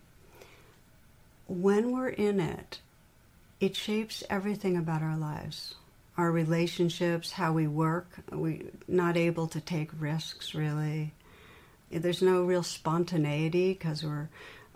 when 1.47 1.91
we're 1.91 2.09
in 2.09 2.39
it, 2.39 2.79
it 3.59 3.75
shapes 3.75 4.23
everything 4.29 4.75
about 4.75 5.03
our 5.03 5.17
lives 5.17 5.75
our 6.17 6.31
relationships, 6.31 7.33
how 7.33 7.53
we 7.53 7.67
work. 7.67 8.19
We're 8.31 8.71
not 8.87 9.17
able 9.17 9.47
to 9.47 9.61
take 9.61 9.89
risks, 9.97 10.53
really. 10.53 11.13
There's 11.89 12.21
no 12.21 12.43
real 12.43 12.63
spontaneity 12.63 13.73
because 13.73 14.03
we're 14.03 14.29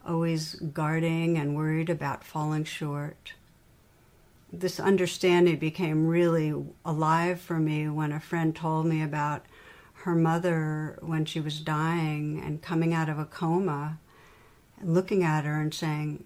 always 0.06 0.56
guarding 0.56 1.38
and 1.38 1.56
worried 1.56 1.90
about 1.90 2.24
falling 2.24 2.64
short. 2.64 3.34
This 4.52 4.80
understanding 4.80 5.58
became 5.58 6.08
really 6.08 6.54
alive 6.86 7.42
for 7.42 7.60
me 7.60 7.90
when 7.90 8.12
a 8.12 8.20
friend 8.20 8.56
told 8.56 8.86
me 8.86 9.02
about 9.02 9.46
her 10.04 10.16
mother 10.16 11.00
when 11.02 11.26
she 11.26 11.40
was 11.40 11.60
dying 11.60 12.42
and 12.44 12.62
coming 12.62 12.94
out 12.94 13.10
of 13.10 13.18
a 13.18 13.26
coma 13.26 13.98
and 14.80 14.94
looking 14.94 15.24
at 15.24 15.46
her 15.46 15.60
and 15.60 15.74
saying, 15.74 16.24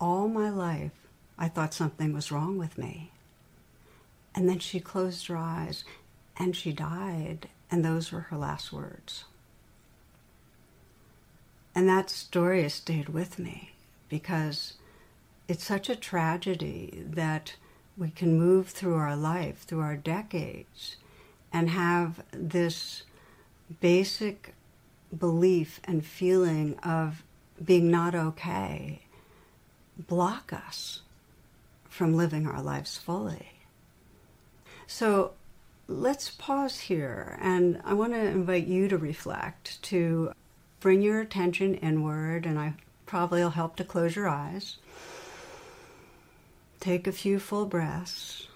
All 0.00 0.26
my 0.26 0.48
life, 0.48 0.92
I 1.38 1.48
thought 1.48 1.74
something 1.74 2.12
was 2.12 2.32
wrong 2.32 2.56
with 2.56 2.78
me. 2.78 3.12
And 4.34 4.48
then 4.48 4.58
she 4.58 4.80
closed 4.80 5.26
her 5.26 5.36
eyes 5.36 5.84
and 6.36 6.56
she 6.56 6.72
died, 6.72 7.48
and 7.70 7.84
those 7.84 8.10
were 8.10 8.20
her 8.20 8.36
last 8.36 8.72
words. 8.72 9.24
And 11.74 11.88
that 11.88 12.10
story 12.10 12.62
has 12.62 12.74
stayed 12.74 13.08
with 13.08 13.38
me 13.38 13.72
because 14.08 14.74
it's 15.48 15.64
such 15.64 15.88
a 15.88 15.96
tragedy 15.96 17.04
that 17.06 17.56
we 17.96 18.10
can 18.10 18.38
move 18.38 18.68
through 18.68 18.94
our 18.94 19.16
life, 19.16 19.62
through 19.62 19.80
our 19.80 19.96
decades, 19.96 20.96
and 21.52 21.70
have 21.70 22.22
this 22.32 23.02
basic 23.80 24.54
belief 25.16 25.80
and 25.84 26.04
feeling 26.04 26.78
of 26.78 27.22
being 27.62 27.90
not 27.90 28.14
okay 28.14 29.02
block 29.98 30.52
us 30.52 31.02
from 31.88 32.16
living 32.16 32.46
our 32.46 32.62
lives 32.62 32.96
fully. 32.96 33.59
So 34.92 35.34
let's 35.86 36.30
pause 36.30 36.80
here, 36.80 37.38
and 37.40 37.80
I 37.84 37.94
want 37.94 38.12
to 38.12 38.18
invite 38.18 38.66
you 38.66 38.88
to 38.88 38.98
reflect, 38.98 39.80
to 39.84 40.32
bring 40.80 41.00
your 41.00 41.20
attention 41.20 41.76
inward, 41.76 42.44
and 42.44 42.58
I 42.58 42.74
probably 43.06 43.40
will 43.40 43.50
help 43.50 43.76
to 43.76 43.84
close 43.84 44.16
your 44.16 44.28
eyes. 44.28 44.78
Take 46.80 47.06
a 47.06 47.12
few 47.12 47.38
full 47.38 47.66
breaths. 47.66 48.48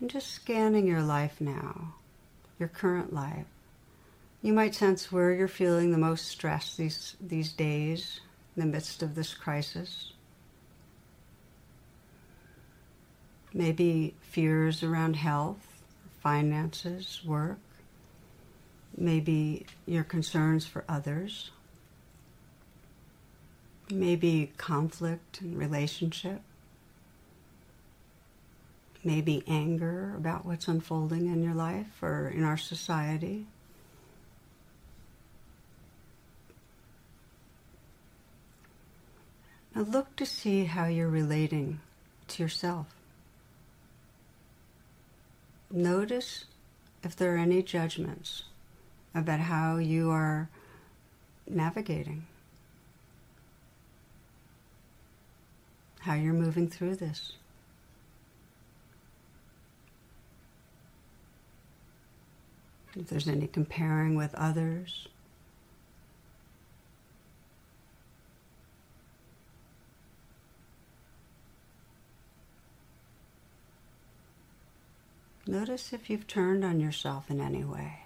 And 0.00 0.08
just 0.08 0.32
scanning 0.32 0.86
your 0.86 1.02
life 1.02 1.38
now, 1.38 1.96
your 2.58 2.70
current 2.70 3.12
life. 3.12 3.46
You 4.40 4.54
might 4.54 4.74
sense 4.74 5.12
where 5.12 5.32
you're 5.32 5.48
feeling 5.48 5.92
the 5.92 5.98
most 5.98 6.28
stress 6.28 6.74
these, 6.76 7.14
these 7.20 7.52
days 7.52 8.20
in 8.56 8.60
the 8.60 8.72
midst 8.72 9.02
of 9.02 9.14
this 9.14 9.34
crisis. 9.34 10.14
Maybe 13.54 14.14
fears 14.22 14.82
around 14.82 15.16
health, 15.16 15.82
finances, 16.20 17.20
work, 17.24 17.58
maybe 18.96 19.66
your 19.86 20.04
concerns 20.04 20.66
for 20.66 20.84
others, 20.88 21.50
maybe 23.90 24.52
conflict 24.56 25.40
and 25.40 25.58
relationship, 25.58 26.40
maybe 29.04 29.42
anger 29.46 30.14
about 30.16 30.46
what's 30.46 30.68
unfolding 30.68 31.26
in 31.26 31.42
your 31.42 31.54
life 31.54 32.02
or 32.02 32.28
in 32.28 32.44
our 32.44 32.56
society. 32.56 33.46
Now 39.74 39.82
look 39.82 40.14
to 40.16 40.26
see 40.26 40.66
how 40.66 40.86
you're 40.86 41.08
relating 41.08 41.80
to 42.28 42.42
yourself. 42.42 42.86
Notice 45.74 46.44
if 47.02 47.16
there 47.16 47.34
are 47.34 47.38
any 47.38 47.62
judgments 47.62 48.42
about 49.14 49.40
how 49.40 49.78
you 49.78 50.10
are 50.10 50.50
navigating, 51.48 52.26
how 56.00 56.12
you're 56.12 56.34
moving 56.34 56.68
through 56.68 56.96
this. 56.96 57.32
If 62.94 63.06
there's 63.08 63.26
any 63.26 63.46
comparing 63.46 64.14
with 64.14 64.34
others. 64.34 65.08
Notice 75.52 75.92
if 75.92 76.08
you've 76.08 76.26
turned 76.26 76.64
on 76.64 76.80
yourself 76.80 77.30
in 77.30 77.38
any 77.38 77.62
way. 77.62 78.04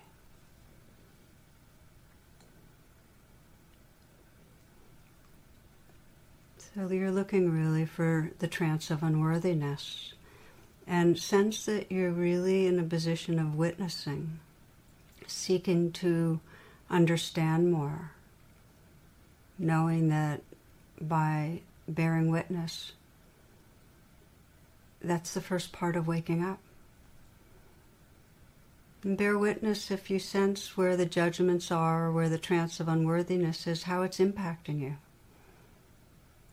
So 6.58 6.88
you're 6.90 7.12
looking 7.12 7.52
really 7.52 7.86
for 7.86 8.32
the 8.40 8.48
trance 8.48 8.90
of 8.90 9.04
unworthiness 9.04 10.14
and 10.88 11.16
sense 11.16 11.64
that 11.66 11.92
you're 11.92 12.10
really 12.10 12.66
in 12.66 12.80
a 12.80 12.82
position 12.82 13.38
of 13.38 13.54
witnessing, 13.54 14.40
seeking 15.28 15.92
to 15.92 16.40
understand 16.90 17.70
more, 17.70 18.10
knowing 19.56 20.08
that 20.08 20.40
by 21.00 21.60
bearing 21.86 22.28
witness, 22.28 22.90
that's 25.00 25.32
the 25.32 25.40
first 25.40 25.70
part 25.70 25.94
of 25.94 26.08
waking 26.08 26.42
up. 26.44 26.58
Bear 29.06 29.38
witness 29.38 29.92
if 29.92 30.10
you 30.10 30.18
sense 30.18 30.76
where 30.76 30.96
the 30.96 31.06
judgments 31.06 31.70
are, 31.70 32.10
where 32.10 32.28
the 32.28 32.38
trance 32.38 32.80
of 32.80 32.88
unworthiness 32.88 33.64
is, 33.68 33.84
how 33.84 34.02
it's 34.02 34.18
impacting 34.18 34.80
you. 34.80 34.96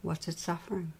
What's 0.03 0.27
it 0.27 0.38
suffering? 0.38 0.93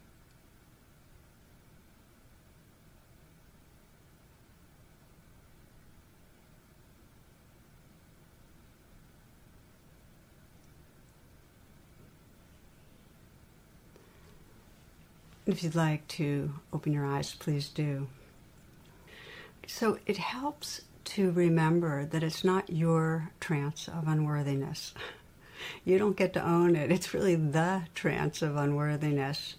If 15.46 15.62
you'd 15.62 15.76
like 15.76 16.08
to 16.08 16.52
open 16.74 16.94
your 16.94 17.06
eyes, 17.06 17.36
please 17.36 17.70
do. 17.70 18.08
So 19.68 20.00
it 20.08 20.18
helps 20.18 20.82
to 21.06 21.32
remember 21.32 22.06
that 22.06 22.24
it's 22.24 22.44
not 22.44 22.70
your 22.70 23.32
trance 23.40 23.88
of 23.88 24.08
unworthiness. 24.08 24.94
You 25.86 25.98
don't 25.98 26.18
get 26.18 26.34
to 26.34 26.46
own 26.46 26.76
it. 26.76 26.92
It's 26.92 27.14
really 27.14 27.36
the 27.36 27.84
trance 27.96 28.42
of 28.42 28.58
unworthiness. 28.58 29.56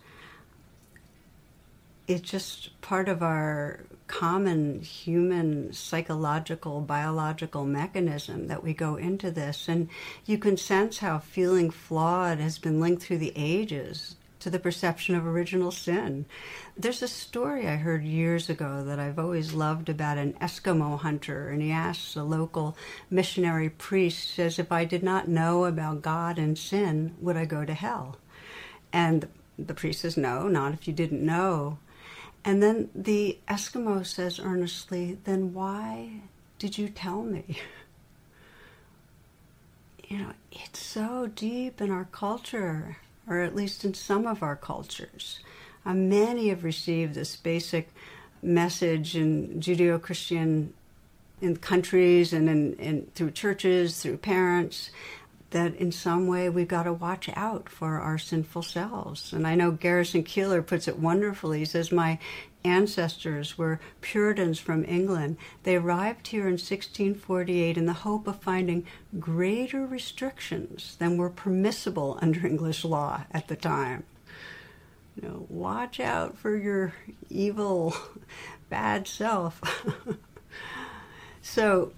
It's 2.06 2.28
just 2.28 2.78
part 2.82 3.08
of 3.08 3.22
our 3.22 3.80
common 4.06 4.80
human 4.80 5.72
psychological, 5.72 6.82
biological 6.82 7.64
mechanism 7.64 8.48
that 8.48 8.62
we 8.62 8.74
go 8.74 8.96
into 8.96 9.30
this. 9.30 9.66
And 9.68 9.88
you 10.26 10.36
can 10.36 10.58
sense 10.58 10.98
how 10.98 11.18
feeling 11.18 11.70
flawed 11.70 12.38
has 12.38 12.58
been 12.58 12.80
linked 12.80 13.02
through 13.02 13.18
the 13.18 13.32
ages 13.34 14.16
to 14.44 14.50
the 14.50 14.58
perception 14.58 15.14
of 15.14 15.26
original 15.26 15.70
sin. 15.70 16.26
There's 16.76 17.00
a 17.00 17.08
story 17.08 17.66
I 17.66 17.76
heard 17.76 18.04
years 18.04 18.50
ago 18.50 18.84
that 18.84 18.98
I've 18.98 19.18
always 19.18 19.54
loved 19.54 19.88
about 19.88 20.18
an 20.18 20.34
Eskimo 20.34 20.98
hunter, 20.98 21.48
and 21.48 21.62
he 21.62 21.70
asks 21.70 22.14
a 22.14 22.22
local 22.22 22.76
missionary 23.08 23.70
priest, 23.70 24.34
says, 24.34 24.58
If 24.58 24.70
I 24.70 24.84
did 24.84 25.02
not 25.02 25.28
know 25.28 25.64
about 25.64 26.02
God 26.02 26.38
and 26.38 26.58
sin, 26.58 27.14
would 27.22 27.38
I 27.38 27.46
go 27.46 27.64
to 27.64 27.72
hell? 27.72 28.18
And 28.92 29.28
the 29.58 29.72
priest 29.72 30.02
says, 30.02 30.18
No, 30.18 30.46
not 30.46 30.74
if 30.74 30.86
you 30.86 30.92
didn't 30.92 31.24
know. 31.24 31.78
And 32.44 32.62
then 32.62 32.90
the 32.94 33.38
Eskimo 33.48 34.04
says 34.04 34.38
earnestly, 34.38 35.16
Then 35.24 35.54
why 35.54 36.20
did 36.58 36.76
you 36.76 36.90
tell 36.90 37.22
me? 37.22 37.60
you 40.06 40.18
know, 40.18 40.32
it's 40.52 40.84
so 40.84 41.30
deep 41.34 41.80
in 41.80 41.90
our 41.90 42.04
culture, 42.12 42.98
or 43.28 43.40
at 43.40 43.54
least 43.54 43.84
in 43.84 43.94
some 43.94 44.26
of 44.26 44.42
our 44.42 44.56
cultures. 44.56 45.40
Uh, 45.86 45.94
many 45.94 46.48
have 46.48 46.64
received 46.64 47.14
this 47.14 47.36
basic 47.36 47.90
message 48.42 49.16
in 49.16 49.60
Judeo 49.60 50.00
Christian 50.00 50.72
in 51.40 51.56
countries 51.56 52.32
and 52.32 52.48
in, 52.48 52.74
in, 52.74 53.06
through 53.14 53.30
churches, 53.32 54.02
through 54.02 54.18
parents, 54.18 54.90
that 55.54 55.76
in 55.76 55.92
some 55.92 56.26
way 56.26 56.50
we've 56.50 56.68
got 56.68 56.82
to 56.82 56.92
watch 56.92 57.30
out 57.34 57.68
for 57.68 58.00
our 58.00 58.18
sinful 58.18 58.62
selves. 58.62 59.32
And 59.32 59.46
I 59.46 59.54
know 59.54 59.70
Garrison 59.70 60.24
Keillor 60.24 60.66
puts 60.66 60.88
it 60.88 60.98
wonderfully. 60.98 61.60
He 61.60 61.64
says, 61.64 61.92
My 61.92 62.18
ancestors 62.64 63.56
were 63.56 63.78
Puritans 64.00 64.58
from 64.58 64.84
England. 64.84 65.36
They 65.62 65.76
arrived 65.76 66.26
here 66.26 66.42
in 66.42 66.54
1648 66.54 67.76
in 67.76 67.86
the 67.86 67.92
hope 67.92 68.26
of 68.26 68.42
finding 68.42 68.84
greater 69.20 69.86
restrictions 69.86 70.96
than 70.98 71.16
were 71.16 71.30
permissible 71.30 72.18
under 72.22 72.46
English 72.46 72.84
law 72.84 73.24
at 73.30 73.46
the 73.46 73.56
time. 73.56 74.02
You 75.14 75.28
know, 75.28 75.46
watch 75.48 76.00
out 76.00 76.36
for 76.36 76.56
your 76.56 76.94
evil, 77.30 77.94
bad 78.68 79.06
self. 79.06 79.60
so, 81.42 81.92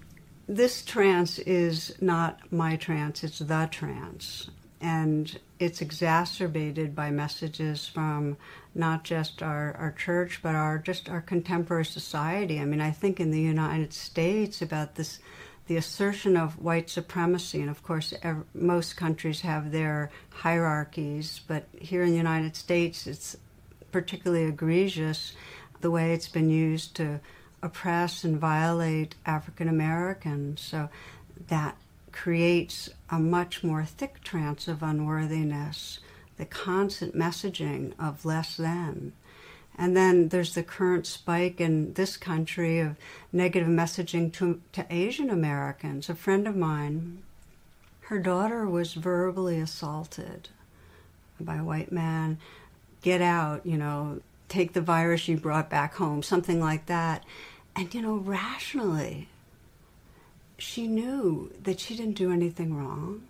this 0.47 0.83
trance 0.83 1.39
is 1.39 1.95
not 1.99 2.51
my 2.51 2.75
trance, 2.77 3.23
it's 3.23 3.39
the 3.39 3.67
trance. 3.69 4.49
And 4.79 5.39
it's 5.59 5.81
exacerbated 5.81 6.95
by 6.95 7.09
messages 7.09 7.87
from 7.87 8.37
not 8.75 9.03
just 9.03 9.41
our, 9.41 9.75
our 9.75 9.91
church, 9.91 10.39
but 10.43 10.55
our 10.55 10.77
just 10.77 11.09
our 11.09 11.21
contemporary 11.21 11.85
society. 11.85 12.59
I 12.59 12.65
mean, 12.65 12.79
I 12.79 12.91
think 12.91 13.19
in 13.19 13.31
the 13.31 13.41
United 13.41 13.91
States 13.91 14.61
about 14.61 14.95
this, 14.95 15.19
the 15.65 15.77
assertion 15.77 16.37
of 16.37 16.61
white 16.61 16.89
supremacy, 16.89 17.59
and 17.59 17.71
of 17.71 17.83
course, 17.83 18.13
ev- 18.21 18.45
most 18.53 18.95
countries 18.95 19.41
have 19.41 19.71
their 19.71 20.11
hierarchies, 20.29 21.41
but 21.47 21.67
here 21.79 22.03
in 22.03 22.11
the 22.11 22.17
United 22.17 22.55
States, 22.55 23.07
it's 23.07 23.35
particularly 23.91 24.45
egregious 24.45 25.33
the 25.81 25.91
way 25.91 26.13
it's 26.13 26.29
been 26.29 26.49
used 26.49 26.95
to 26.95 27.19
oppress 27.61 28.23
and 28.23 28.37
violate 28.37 29.15
African 29.25 29.67
Americans. 29.67 30.61
So 30.61 30.89
that 31.47 31.77
creates 32.11 32.89
a 33.09 33.19
much 33.19 33.63
more 33.63 33.85
thick 33.85 34.23
trance 34.23 34.67
of 34.67 34.81
unworthiness 34.81 35.99
the 36.37 36.45
constant 36.45 37.15
messaging 37.15 37.93
of 37.99 38.23
less 38.23 38.57
than. 38.57 39.11
And 39.77 39.95
then 39.95 40.29
there's 40.29 40.55
the 40.55 40.63
current 40.63 41.05
spike 41.05 41.59
in 41.59 41.93
this 41.93 42.17
country 42.17 42.79
of 42.79 42.95
negative 43.31 43.67
messaging 43.67 44.33
to, 44.33 44.61
to 44.73 44.85
Asian 44.89 45.29
Americans. 45.29 46.09
A 46.09 46.15
friend 46.15 46.47
of 46.47 46.55
mine, 46.55 47.21
her 48.01 48.17
daughter 48.17 48.67
was 48.67 48.93
verbally 48.93 49.59
assaulted 49.59 50.49
by 51.39 51.57
a 51.57 51.63
white 51.63 51.91
man. 51.91 52.39
Get 53.03 53.21
out, 53.21 53.65
you 53.65 53.77
know, 53.77 54.21
take 54.49 54.73
the 54.73 54.81
virus 54.81 55.27
you 55.27 55.37
brought 55.37 55.69
back 55.69 55.95
home, 55.95 56.23
something 56.23 56.59
like 56.59 56.85
that. 56.87 57.23
And, 57.75 57.93
you 57.93 58.01
know, 58.01 58.15
rationally, 58.15 59.29
she 60.57 60.87
knew 60.87 61.51
that 61.63 61.79
she 61.79 61.95
didn't 61.95 62.15
do 62.15 62.31
anything 62.31 62.75
wrong. 62.75 63.23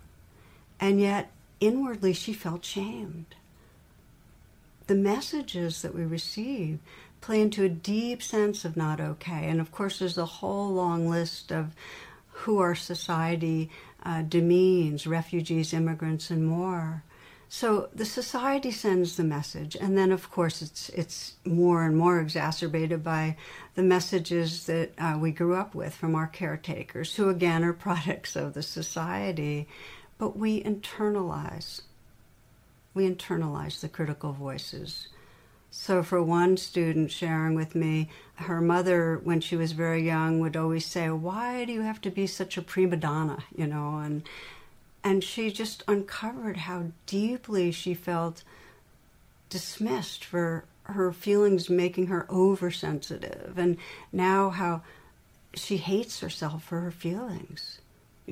And 0.80 1.00
yet 1.00 1.30
inwardly 1.60 2.12
she 2.12 2.32
felt 2.32 2.64
shamed. 2.64 3.34
The 4.86 4.94
messages 4.94 5.82
that 5.82 5.94
we 5.94 6.04
receive 6.04 6.78
play 7.20 7.42
into 7.42 7.64
a 7.64 7.68
deep 7.68 8.22
sense 8.22 8.64
of 8.64 8.76
not 8.76 9.00
okay. 9.00 9.48
And 9.48 9.60
of 9.60 9.72
course, 9.72 9.98
there's 9.98 10.18
a 10.18 10.24
whole 10.24 10.72
long 10.72 11.08
list 11.08 11.52
of 11.52 11.74
who 12.30 12.58
our 12.58 12.74
society 12.74 13.70
uh, 14.04 14.22
demeans 14.22 15.06
refugees, 15.06 15.74
immigrants, 15.74 16.30
and 16.30 16.46
more. 16.46 17.02
So 17.50 17.88
the 17.94 18.04
society 18.04 18.70
sends 18.70 19.16
the 19.16 19.24
message, 19.24 19.74
and 19.74 19.96
then 19.96 20.12
of 20.12 20.30
course 20.30 20.60
it's 20.60 20.90
it's 20.90 21.34
more 21.44 21.84
and 21.84 21.96
more 21.96 22.20
exacerbated 22.20 23.02
by 23.02 23.36
the 23.74 23.82
messages 23.82 24.66
that 24.66 24.92
uh, 24.98 25.16
we 25.18 25.32
grew 25.32 25.54
up 25.54 25.74
with 25.74 25.94
from 25.94 26.14
our 26.14 26.26
caretakers, 26.26 27.14
who 27.14 27.30
again 27.30 27.64
are 27.64 27.72
products 27.88 28.36
of 28.36 28.52
the 28.52 28.62
society 28.62 29.66
but 30.18 30.36
we 30.36 30.62
internalize. 30.62 31.82
We 32.92 33.08
internalize 33.08 33.80
the 33.80 33.88
critical 33.88 34.32
voices. 34.32 35.08
So, 35.70 36.02
for 36.02 36.22
one 36.22 36.56
student 36.56 37.12
sharing 37.12 37.54
with 37.54 37.74
me, 37.74 38.08
her 38.36 38.60
mother, 38.60 39.20
when 39.22 39.40
she 39.40 39.54
was 39.54 39.72
very 39.72 40.04
young, 40.04 40.40
would 40.40 40.56
always 40.56 40.86
say, 40.86 41.08
"Why 41.10 41.64
do 41.64 41.72
you 41.72 41.82
have 41.82 42.00
to 42.02 42.10
be 42.10 42.26
such 42.26 42.56
a 42.56 42.62
prima 42.62 42.96
donna?" 42.96 43.44
You 43.54 43.66
know, 43.66 43.98
and 43.98 44.22
and 45.04 45.22
she 45.22 45.50
just 45.50 45.82
uncovered 45.88 46.56
how 46.56 46.86
deeply 47.06 47.70
she 47.70 47.94
felt 47.94 48.42
dismissed 49.48 50.24
for 50.24 50.64
her 50.84 51.12
feelings 51.12 51.70
making 51.70 52.06
her 52.06 52.26
oversensitive, 52.30 53.54
and 53.56 53.76
now 54.12 54.50
how 54.50 54.82
she 55.54 55.76
hates 55.76 56.20
herself 56.20 56.62
for 56.62 56.80
her 56.80 56.90
feelings 56.90 57.78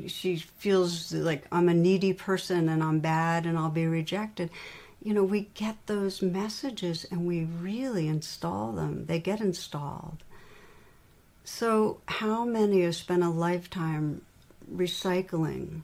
she 0.06 0.36
feels 0.36 1.12
like 1.12 1.44
I'm 1.50 1.68
a 1.68 1.74
needy 1.74 2.12
person 2.12 2.68
and 2.68 2.82
I'm 2.82 3.00
bad 3.00 3.46
and 3.46 3.58
I'll 3.58 3.70
be 3.70 3.86
rejected. 3.86 4.50
You 5.02 5.14
know, 5.14 5.24
we 5.24 5.48
get 5.54 5.76
those 5.86 6.22
messages 6.22 7.06
and 7.10 7.26
we 7.26 7.44
really 7.44 8.08
install 8.08 8.72
them. 8.72 9.06
They 9.06 9.18
get 9.18 9.40
installed. 9.40 10.18
So, 11.44 12.00
how 12.06 12.44
many 12.44 12.82
have 12.82 12.96
spent 12.96 13.22
a 13.22 13.28
lifetime 13.28 14.22
recycling 14.72 15.82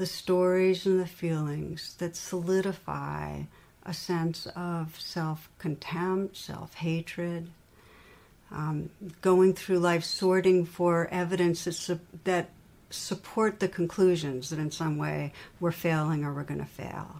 the 0.00 0.06
stories 0.06 0.86
and 0.86 0.98
the 0.98 1.06
feelings 1.06 1.94
that 1.98 2.16
solidify 2.16 3.42
a 3.84 3.92
sense 3.92 4.46
of 4.56 4.98
self 4.98 5.50
contempt, 5.58 6.38
self 6.38 6.72
hatred? 6.72 7.50
Um, 8.50 8.88
going 9.20 9.52
through 9.52 9.78
life 9.80 10.02
sorting 10.02 10.64
for 10.64 11.06
evidence 11.08 11.64
that, 11.64 12.00
that 12.24 12.48
support 12.88 13.60
the 13.60 13.68
conclusions 13.68 14.48
that 14.48 14.58
in 14.58 14.70
some 14.70 14.96
way 14.96 15.34
we're 15.60 15.70
failing 15.70 16.24
or 16.24 16.32
we're 16.32 16.44
going 16.44 16.60
to 16.60 16.66
fail. 16.66 17.16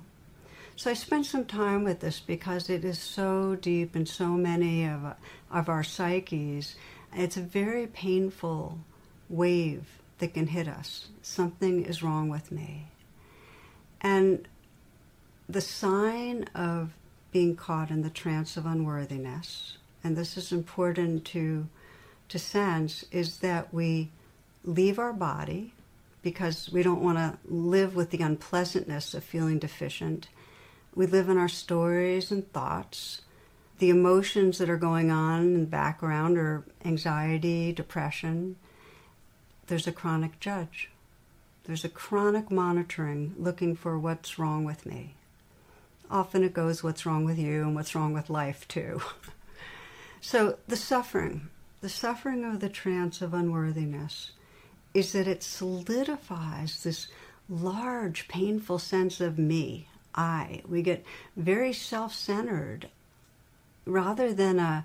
So 0.74 0.90
I 0.90 0.94
spent 0.94 1.26
some 1.26 1.44
time 1.44 1.84
with 1.84 2.00
this 2.00 2.18
because 2.18 2.70
it 2.70 2.82
is 2.82 2.98
so 2.98 3.56
deep 3.56 3.94
in 3.94 4.06
so 4.06 4.28
many 4.28 4.86
of, 4.86 5.16
of 5.50 5.68
our 5.68 5.84
psyches. 5.84 6.76
It's 7.12 7.36
a 7.36 7.42
very 7.42 7.86
painful 7.86 8.78
wave 9.28 9.99
that 10.20 10.35
can 10.35 10.46
hit 10.46 10.68
us. 10.68 11.09
Something 11.22 11.85
is 11.85 12.02
wrong 12.02 12.28
with 12.28 12.52
me. 12.52 12.87
And 14.00 14.46
the 15.48 15.61
sign 15.61 16.44
of 16.54 16.92
being 17.33 17.56
caught 17.56 17.90
in 17.90 18.02
the 18.02 18.11
trance 18.11 18.56
of 18.56 18.66
unworthiness, 18.66 19.76
and 20.02 20.16
this 20.16 20.37
is 20.37 20.52
important 20.52 21.24
to, 21.26 21.68
to 22.28 22.38
sense, 22.38 23.04
is 23.11 23.38
that 23.38 23.74
we 23.74 24.11
leave 24.64 24.98
our 24.98 25.12
body 25.12 25.74
because 26.22 26.70
we 26.70 26.83
don't 26.83 27.02
want 27.02 27.18
to 27.18 27.38
live 27.44 27.94
with 27.94 28.11
the 28.11 28.22
unpleasantness 28.22 29.14
of 29.14 29.24
feeling 29.24 29.59
deficient. 29.59 30.28
We 30.94 31.06
live 31.06 31.28
in 31.28 31.38
our 31.38 31.48
stories 31.48 32.30
and 32.30 32.50
thoughts. 32.52 33.22
The 33.78 33.90
emotions 33.90 34.59
that 34.59 34.68
are 34.68 34.76
going 34.76 35.11
on 35.11 35.42
in 35.42 35.61
the 35.61 35.66
background 35.66 36.37
are 36.37 36.64
anxiety, 36.85 37.72
depression. 37.72 38.56
There's 39.70 39.87
a 39.87 39.92
chronic 39.92 40.40
judge. 40.40 40.90
There's 41.62 41.85
a 41.85 41.88
chronic 41.88 42.50
monitoring 42.50 43.37
looking 43.38 43.76
for 43.76 43.96
what's 43.96 44.37
wrong 44.37 44.64
with 44.64 44.85
me. 44.85 45.14
Often 46.11 46.42
it 46.42 46.52
goes 46.52 46.83
what's 46.83 47.06
wrong 47.06 47.24
with 47.24 47.38
you 47.38 47.62
and 47.62 47.76
what's 47.76 47.94
wrong 47.94 48.12
with 48.12 48.28
life, 48.28 48.66
too. 48.66 49.00
so 50.20 50.59
the 50.66 50.74
suffering, 50.74 51.50
the 51.83 51.88
suffering 51.88 52.44
of 52.44 52.59
the 52.59 52.68
trance 52.68 53.22
of 53.22 53.33
unworthiness, 53.33 54.33
is 54.92 55.12
that 55.12 55.28
it 55.28 55.44
solidifies 55.44 56.83
this 56.83 57.06
large, 57.48 58.26
painful 58.26 58.80
sense 58.80 59.20
of 59.20 59.38
me, 59.38 59.87
I. 60.16 60.62
We 60.68 60.83
get 60.83 61.06
very 61.37 61.72
self 61.72 62.12
centered 62.12 62.88
rather 63.87 64.35
than 64.35 64.59
a, 64.59 64.85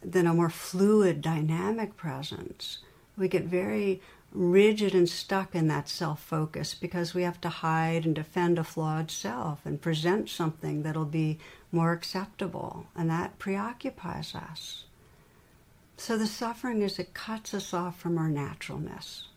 than 0.00 0.28
a 0.28 0.34
more 0.34 0.48
fluid, 0.48 1.22
dynamic 1.22 1.96
presence. 1.96 2.78
We 3.16 3.28
get 3.28 3.44
very 3.44 4.00
rigid 4.32 4.94
and 4.94 5.08
stuck 5.08 5.54
in 5.54 5.68
that 5.68 5.88
self 5.88 6.22
focus 6.22 6.74
because 6.74 7.14
we 7.14 7.22
have 7.22 7.40
to 7.42 7.48
hide 7.48 8.06
and 8.06 8.14
defend 8.14 8.58
a 8.58 8.64
flawed 8.64 9.10
self 9.10 9.60
and 9.64 9.80
present 9.80 10.28
something 10.28 10.82
that'll 10.82 11.04
be 11.04 11.38
more 11.70 11.92
acceptable, 11.92 12.86
and 12.94 13.08
that 13.10 13.38
preoccupies 13.38 14.34
us. 14.34 14.84
So 15.96 16.18
the 16.18 16.26
suffering 16.26 16.82
is 16.82 16.98
it 16.98 17.14
cuts 17.14 17.54
us 17.54 17.72
off 17.72 17.98
from 17.98 18.18
our 18.18 18.28
naturalness. 18.28 19.28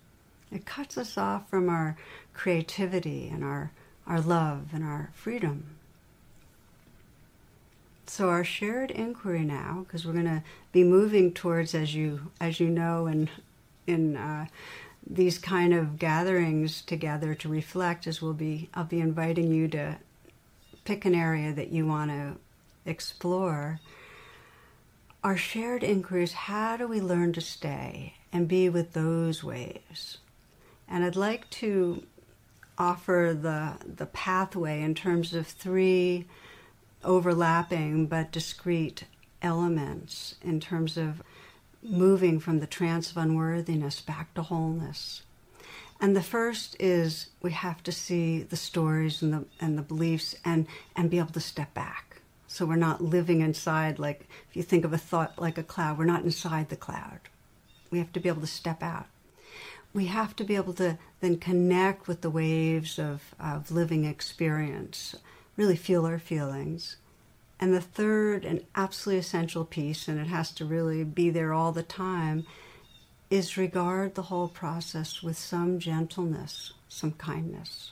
It 0.51 0.65
cuts 0.65 0.97
us 0.97 1.17
off 1.17 1.49
from 1.49 1.69
our 1.69 1.97
creativity 2.33 3.29
and 3.29 3.43
our, 3.43 3.71
our 4.07 4.21
love 4.21 4.67
and 4.73 4.83
our 4.83 5.11
freedom. 5.13 5.75
So 8.07 8.29
our 8.29 8.43
shared 8.43 8.91
inquiry 8.91 9.43
now, 9.43 9.85
because 9.85 10.05
we're 10.05 10.13
going 10.13 10.25
to 10.25 10.43
be 10.71 10.83
moving 10.83 11.33
towards, 11.33 11.73
as 11.73 11.95
you 11.95 12.31
as 12.39 12.59
you 12.59 12.69
know, 12.69 13.07
in 13.07 13.29
in 13.87 14.17
uh, 14.17 14.47
these 15.07 15.37
kind 15.37 15.73
of 15.73 15.99
gatherings 15.99 16.81
together 16.81 17.35
to 17.35 17.49
reflect 17.49 18.07
as 18.07 18.21
we'll 18.21 18.33
be 18.33 18.69
I'll 18.73 18.85
be 18.85 18.99
inviting 18.99 19.51
you 19.51 19.67
to 19.69 19.97
pick 20.83 21.05
an 21.05 21.15
area 21.15 21.53
that 21.53 21.71
you 21.71 21.85
want 21.85 22.11
to 22.11 22.35
explore. 22.85 23.79
Our 25.23 25.37
shared 25.37 25.83
inquiries, 25.83 26.33
how 26.33 26.77
do 26.77 26.87
we 26.87 27.01
learn 27.01 27.33
to 27.33 27.41
stay 27.41 28.13
and 28.31 28.47
be 28.47 28.69
with 28.69 28.93
those 28.93 29.43
waves? 29.43 30.19
And 30.87 31.03
I'd 31.03 31.15
like 31.15 31.49
to 31.51 32.03
offer 32.77 33.37
the 33.39 33.73
the 33.85 34.05
pathway 34.05 34.81
in 34.81 34.93
terms 34.93 35.33
of 35.33 35.47
three 35.47 36.25
overlapping 37.03 38.07
but 38.07 38.31
discrete 38.31 39.05
elements 39.41 40.35
in 40.41 40.59
terms 40.59 40.97
of 40.97 41.21
moving 41.89 42.39
from 42.39 42.59
the 42.59 42.67
trance 42.67 43.11
of 43.11 43.17
unworthiness 43.17 44.01
back 44.01 44.33
to 44.33 44.41
wholeness. 44.41 45.23
And 45.99 46.15
the 46.15 46.23
first 46.23 46.75
is 46.79 47.29
we 47.41 47.51
have 47.51 47.81
to 47.83 47.91
see 47.91 48.41
the 48.43 48.57
stories 48.57 49.21
and 49.21 49.33
the 49.33 49.45
and 49.61 49.77
the 49.77 49.81
beliefs 49.81 50.35
and 50.43 50.67
and 50.95 51.09
be 51.09 51.19
able 51.19 51.29
to 51.29 51.39
step 51.39 51.73
back. 51.73 52.21
So 52.47 52.65
we're 52.65 52.75
not 52.75 53.01
living 53.01 53.41
inside 53.41 53.97
like 53.99 54.27
if 54.49 54.55
you 54.55 54.63
think 54.63 54.83
of 54.83 54.93
a 54.93 54.97
thought 54.97 55.39
like 55.39 55.57
a 55.57 55.63
cloud, 55.63 55.97
we're 55.97 56.05
not 56.05 56.23
inside 56.23 56.69
the 56.69 56.75
cloud. 56.75 57.19
We 57.91 57.99
have 57.99 58.11
to 58.13 58.19
be 58.19 58.29
able 58.29 58.41
to 58.41 58.47
step 58.47 58.83
out. 58.83 59.07
We 59.93 60.07
have 60.07 60.35
to 60.35 60.43
be 60.43 60.57
able 60.57 60.73
to 60.73 60.97
then 61.21 61.37
connect 61.37 62.07
with 62.07 62.19
the 62.19 62.29
waves 62.29 62.99
of, 62.99 63.33
of 63.39 63.71
living 63.71 64.03
experience, 64.03 65.15
really 65.55 65.77
feel 65.77 66.05
our 66.05 66.19
feelings, 66.19 66.97
and 67.59 67.73
the 67.73 67.81
third 67.81 68.45
and 68.45 68.65
absolutely 68.75 69.19
essential 69.19 69.65
piece, 69.65 70.07
and 70.07 70.19
it 70.19 70.27
has 70.27 70.51
to 70.53 70.65
really 70.65 71.03
be 71.03 71.29
there 71.29 71.53
all 71.53 71.71
the 71.71 71.83
time, 71.83 72.45
is 73.29 73.57
regard 73.57 74.15
the 74.15 74.23
whole 74.23 74.47
process 74.47 75.23
with 75.23 75.37
some 75.37 75.79
gentleness, 75.79 76.73
some 76.89 77.13
kindness. 77.13 77.91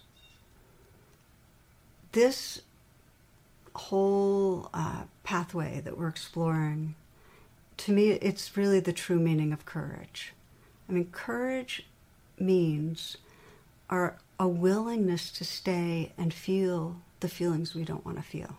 This 2.11 2.61
whole 3.75 4.69
uh, 4.73 5.03
pathway 5.23 5.81
that 5.81 5.97
we're 5.97 6.07
exploring, 6.07 6.95
to 7.77 7.91
me, 7.91 8.11
it's 8.11 8.55
really 8.55 8.79
the 8.79 8.93
true 8.93 9.19
meaning 9.19 9.51
of 9.51 9.65
courage. 9.65 10.33
I 10.87 10.91
mean, 10.91 11.09
courage 11.11 11.85
means 12.37 13.17
our 13.89 14.17
a 14.39 14.47
willingness 14.47 15.31
to 15.31 15.45
stay 15.45 16.11
and 16.17 16.33
feel 16.33 16.97
the 17.19 17.29
feelings 17.29 17.73
we 17.73 17.85
don't 17.85 18.05
want 18.05 18.17
to 18.17 18.23
feel. 18.23 18.57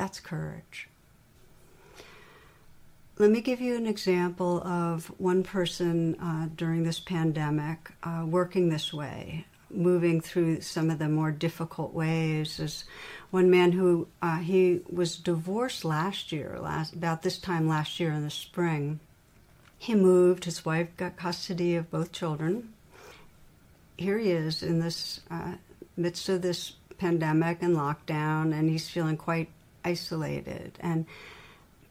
That's 0.00 0.18
courage. 0.18 0.88
Let 3.18 3.30
me 3.30 3.42
give 3.42 3.60
you 3.60 3.76
an 3.76 3.86
example 3.86 4.62
of 4.62 5.12
one 5.20 5.42
person 5.42 6.14
uh, 6.14 6.48
during 6.56 6.84
this 6.84 6.98
pandemic 6.98 7.90
uh, 8.02 8.24
working 8.26 8.70
this 8.70 8.94
way, 8.94 9.44
moving 9.68 10.22
through 10.22 10.62
some 10.62 10.88
of 10.88 10.98
the 10.98 11.10
more 11.10 11.30
difficult 11.30 11.92
ways. 11.92 12.58
Is 12.58 12.84
one 13.30 13.50
man 13.50 13.72
who 13.72 14.08
uh, 14.22 14.38
he 14.38 14.80
was 14.90 15.18
divorced 15.18 15.84
last 15.84 16.32
year, 16.32 16.58
last 16.58 16.94
about 16.94 17.20
this 17.20 17.36
time 17.36 17.68
last 17.68 18.00
year 18.00 18.10
in 18.10 18.22
the 18.22 18.30
spring. 18.30 19.00
He 19.76 19.94
moved. 19.94 20.46
His 20.46 20.64
wife 20.64 20.96
got 20.96 21.18
custody 21.18 21.76
of 21.76 21.90
both 21.90 22.10
children. 22.10 22.72
Here 23.98 24.16
he 24.16 24.30
is 24.30 24.62
in 24.62 24.80
this 24.80 25.20
uh, 25.30 25.56
midst 25.94 26.26
of 26.30 26.40
this 26.40 26.72
pandemic 26.96 27.58
and 27.60 27.76
lockdown, 27.76 28.58
and 28.58 28.70
he's 28.70 28.88
feeling 28.88 29.18
quite 29.18 29.50
isolated 29.84 30.78
and 30.80 31.06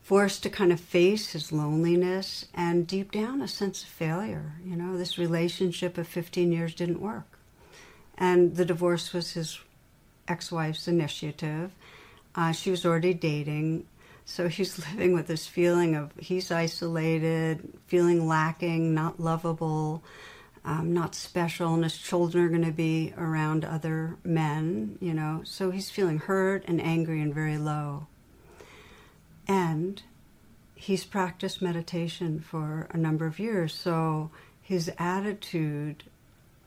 forced 0.01 0.41
to 0.41 0.49
kind 0.49 0.71
of 0.71 0.79
face 0.79 1.33
his 1.33 1.51
loneliness 1.51 2.47
and 2.53 2.87
deep 2.87 3.11
down 3.11 3.41
a 3.41 3.47
sense 3.47 3.83
of 3.83 3.89
failure. 3.89 4.53
You 4.65 4.75
know, 4.75 4.97
this 4.97 5.17
relationship 5.17 5.97
of 5.97 6.07
15 6.07 6.51
years 6.51 6.73
didn't 6.73 6.99
work. 7.01 7.37
And 8.17 8.55
the 8.55 8.65
divorce 8.65 9.13
was 9.13 9.33
his 9.33 9.59
ex 10.27 10.51
wife's 10.51 10.87
initiative. 10.87 11.71
Uh, 12.35 12.51
she 12.51 12.71
was 12.71 12.85
already 12.85 13.13
dating. 13.13 13.85
So 14.25 14.47
he's 14.49 14.79
living 14.79 15.13
with 15.13 15.27
this 15.27 15.47
feeling 15.47 15.95
of 15.95 16.11
he's 16.19 16.51
isolated, 16.51 17.77
feeling 17.87 18.27
lacking, 18.27 18.93
not 18.93 19.19
lovable, 19.19 20.03
um, 20.65 20.93
not 20.93 21.15
special, 21.15 21.73
and 21.73 21.83
his 21.83 21.97
children 21.97 22.43
are 22.43 22.49
going 22.49 22.65
to 22.65 22.71
be 22.71 23.13
around 23.17 23.63
other 23.63 24.17
men, 24.23 24.97
you 24.99 25.13
know. 25.13 25.41
So 25.43 25.71
he's 25.71 25.89
feeling 25.89 26.19
hurt 26.19 26.63
and 26.67 26.81
angry 26.81 27.21
and 27.21 27.33
very 27.33 27.57
low. 27.57 28.07
And 29.47 30.01
he's 30.75 31.05
practiced 31.05 31.61
meditation 31.61 32.39
for 32.39 32.87
a 32.91 32.97
number 32.97 33.25
of 33.25 33.39
years, 33.39 33.73
so 33.73 34.31
his 34.61 34.91
attitude 34.97 36.03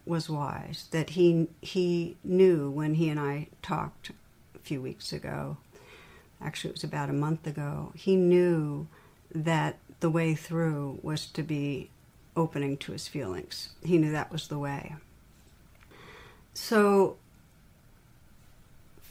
was 0.05 0.28
wise. 0.28 0.88
That 0.90 1.11
he 1.11 1.48
he 1.61 2.16
knew 2.24 2.70
when 2.70 2.94
he 2.94 3.09
and 3.09 3.20
I 3.20 3.48
talked 3.62 4.11
a 4.55 4.59
few 4.59 4.81
weeks 4.81 5.12
ago. 5.12 5.59
Actually, 6.40 6.70
it 6.70 6.76
was 6.76 6.85
about 6.85 7.09
a 7.09 7.14
month 7.14 7.46
ago. 7.46 7.92
He 7.94 8.16
knew 8.16 8.88
that 9.33 9.78
the 10.00 10.11
way 10.11 10.35
through 10.35 10.98
was 11.02 11.26
to 11.26 11.42
be 11.42 11.90
opening 12.37 12.77
to 12.79 12.92
his 12.92 13.09
feelings. 13.09 13.71
He 13.85 13.99
knew 13.99 14.12
that 14.12 14.33
was 14.33 14.49
the 14.49 14.59
way. 14.59 14.95
So, 16.55 17.16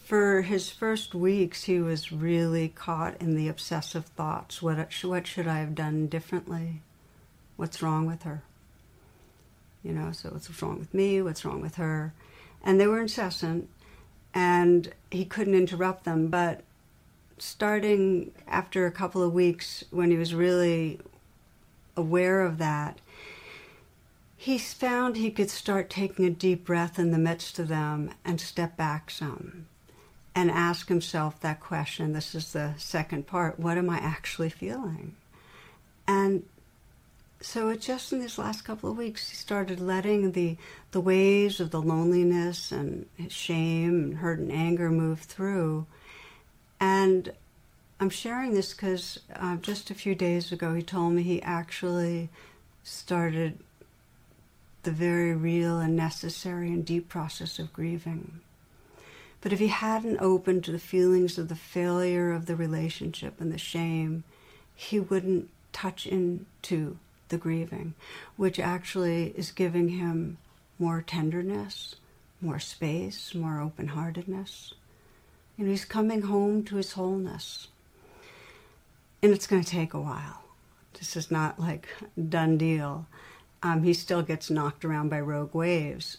for 0.05 0.41
his 0.41 0.69
first 0.69 1.15
weeks, 1.15 1.63
he 1.63 1.79
was 1.79 2.11
really 2.11 2.69
caught 2.69 3.21
in 3.21 3.35
the 3.35 3.47
obsessive 3.47 4.05
thoughts. 4.05 4.61
What, 4.61 4.77
what 5.03 5.27
should 5.27 5.47
I 5.47 5.59
have 5.59 5.75
done 5.75 6.07
differently? 6.07 6.81
What's 7.55 7.81
wrong 7.81 8.05
with 8.05 8.23
her? 8.23 8.43
You 9.83 9.93
know, 9.93 10.11
so 10.11 10.29
what's 10.29 10.61
wrong 10.61 10.79
with 10.79 10.93
me? 10.93 11.21
What's 11.21 11.45
wrong 11.45 11.61
with 11.61 11.75
her? 11.75 12.13
And 12.63 12.79
they 12.79 12.87
were 12.87 13.01
incessant, 13.01 13.69
and 14.33 14.91
he 15.09 15.25
couldn't 15.25 15.55
interrupt 15.55 16.03
them. 16.03 16.27
But 16.27 16.61
starting 17.39 18.31
after 18.47 18.85
a 18.85 18.91
couple 18.91 19.23
of 19.23 19.33
weeks, 19.33 19.83
when 19.89 20.11
he 20.11 20.17
was 20.17 20.35
really 20.35 20.99
aware 22.01 22.41
of 22.41 22.57
that, 22.57 22.99
he 24.35 24.57
found 24.57 25.15
he 25.15 25.31
could 25.31 25.51
start 25.51 25.89
taking 25.89 26.25
a 26.25 26.31
deep 26.31 26.65
breath 26.65 26.97
in 26.97 27.11
the 27.11 27.17
midst 27.19 27.59
of 27.59 27.67
them 27.67 28.11
and 28.25 28.41
step 28.41 28.75
back 28.75 29.11
some 29.11 29.67
and 30.33 30.49
ask 30.49 30.87
himself 30.87 31.39
that 31.41 31.59
question. 31.59 32.13
This 32.13 32.33
is 32.33 32.53
the 32.53 32.73
second 32.77 33.27
part 33.27 33.59
what 33.59 33.77
am 33.77 33.89
I 33.89 33.97
actually 33.97 34.49
feeling? 34.49 35.15
And 36.07 36.43
so 37.41 37.69
it 37.69 37.81
just 37.81 38.13
in 38.13 38.19
these 38.19 38.37
last 38.37 38.63
couple 38.63 38.91
of 38.91 38.97
weeks, 38.97 39.29
he 39.29 39.35
started 39.35 39.79
letting 39.79 40.31
the, 40.31 40.57
the 40.91 41.01
waves 41.01 41.59
of 41.59 41.71
the 41.71 41.81
loneliness 41.81 42.71
and 42.71 43.07
shame 43.29 44.03
and 44.03 44.17
hurt 44.17 44.39
and 44.39 44.51
anger 44.51 44.89
move 44.89 45.21
through. 45.21 45.85
And 46.79 47.33
I'm 48.01 48.09
sharing 48.09 48.55
this 48.55 48.73
because 48.73 49.19
uh, 49.35 49.57
just 49.57 49.91
a 49.91 49.93
few 49.93 50.15
days 50.15 50.51
ago, 50.51 50.73
he 50.73 50.81
told 50.81 51.13
me 51.13 51.21
he 51.21 51.39
actually 51.43 52.29
started 52.83 53.59
the 54.81 54.91
very 54.91 55.35
real 55.35 55.79
and 55.79 55.95
necessary 55.95 56.69
and 56.69 56.83
deep 56.83 57.09
process 57.09 57.59
of 57.59 57.71
grieving. 57.71 58.39
But 59.39 59.53
if 59.53 59.59
he 59.59 59.67
hadn't 59.67 60.17
opened 60.19 60.63
to 60.63 60.71
the 60.71 60.79
feelings 60.79 61.37
of 61.37 61.47
the 61.47 61.55
failure 61.55 62.31
of 62.31 62.47
the 62.47 62.55
relationship 62.55 63.39
and 63.39 63.51
the 63.51 63.59
shame, 63.59 64.23
he 64.73 64.99
wouldn't 64.99 65.51
touch 65.71 66.07
into 66.07 66.97
the 67.29 67.37
grieving, 67.37 67.93
which 68.35 68.59
actually 68.59 69.31
is 69.37 69.51
giving 69.51 69.89
him 69.89 70.39
more 70.79 71.03
tenderness, 71.05 71.97
more 72.41 72.57
space, 72.57 73.35
more 73.35 73.61
open 73.61 73.89
heartedness. 73.89 74.73
And 75.55 75.67
he's 75.67 75.85
coming 75.85 76.23
home 76.23 76.63
to 76.63 76.77
his 76.77 76.93
wholeness. 76.93 77.67
And 79.23 79.33
it's 79.33 79.47
going 79.47 79.63
to 79.63 79.69
take 79.69 79.93
a 79.93 79.99
while. 79.99 80.43
This 80.97 81.15
is 81.15 81.31
not 81.31 81.59
like 81.59 81.87
done 82.29 82.57
deal 82.57 83.07
um, 83.63 83.83
he 83.83 83.93
still 83.93 84.21
gets 84.21 84.49
knocked 84.49 84.83
around 84.83 85.09
by 85.09 85.19
rogue 85.19 85.53
waves. 85.53 86.17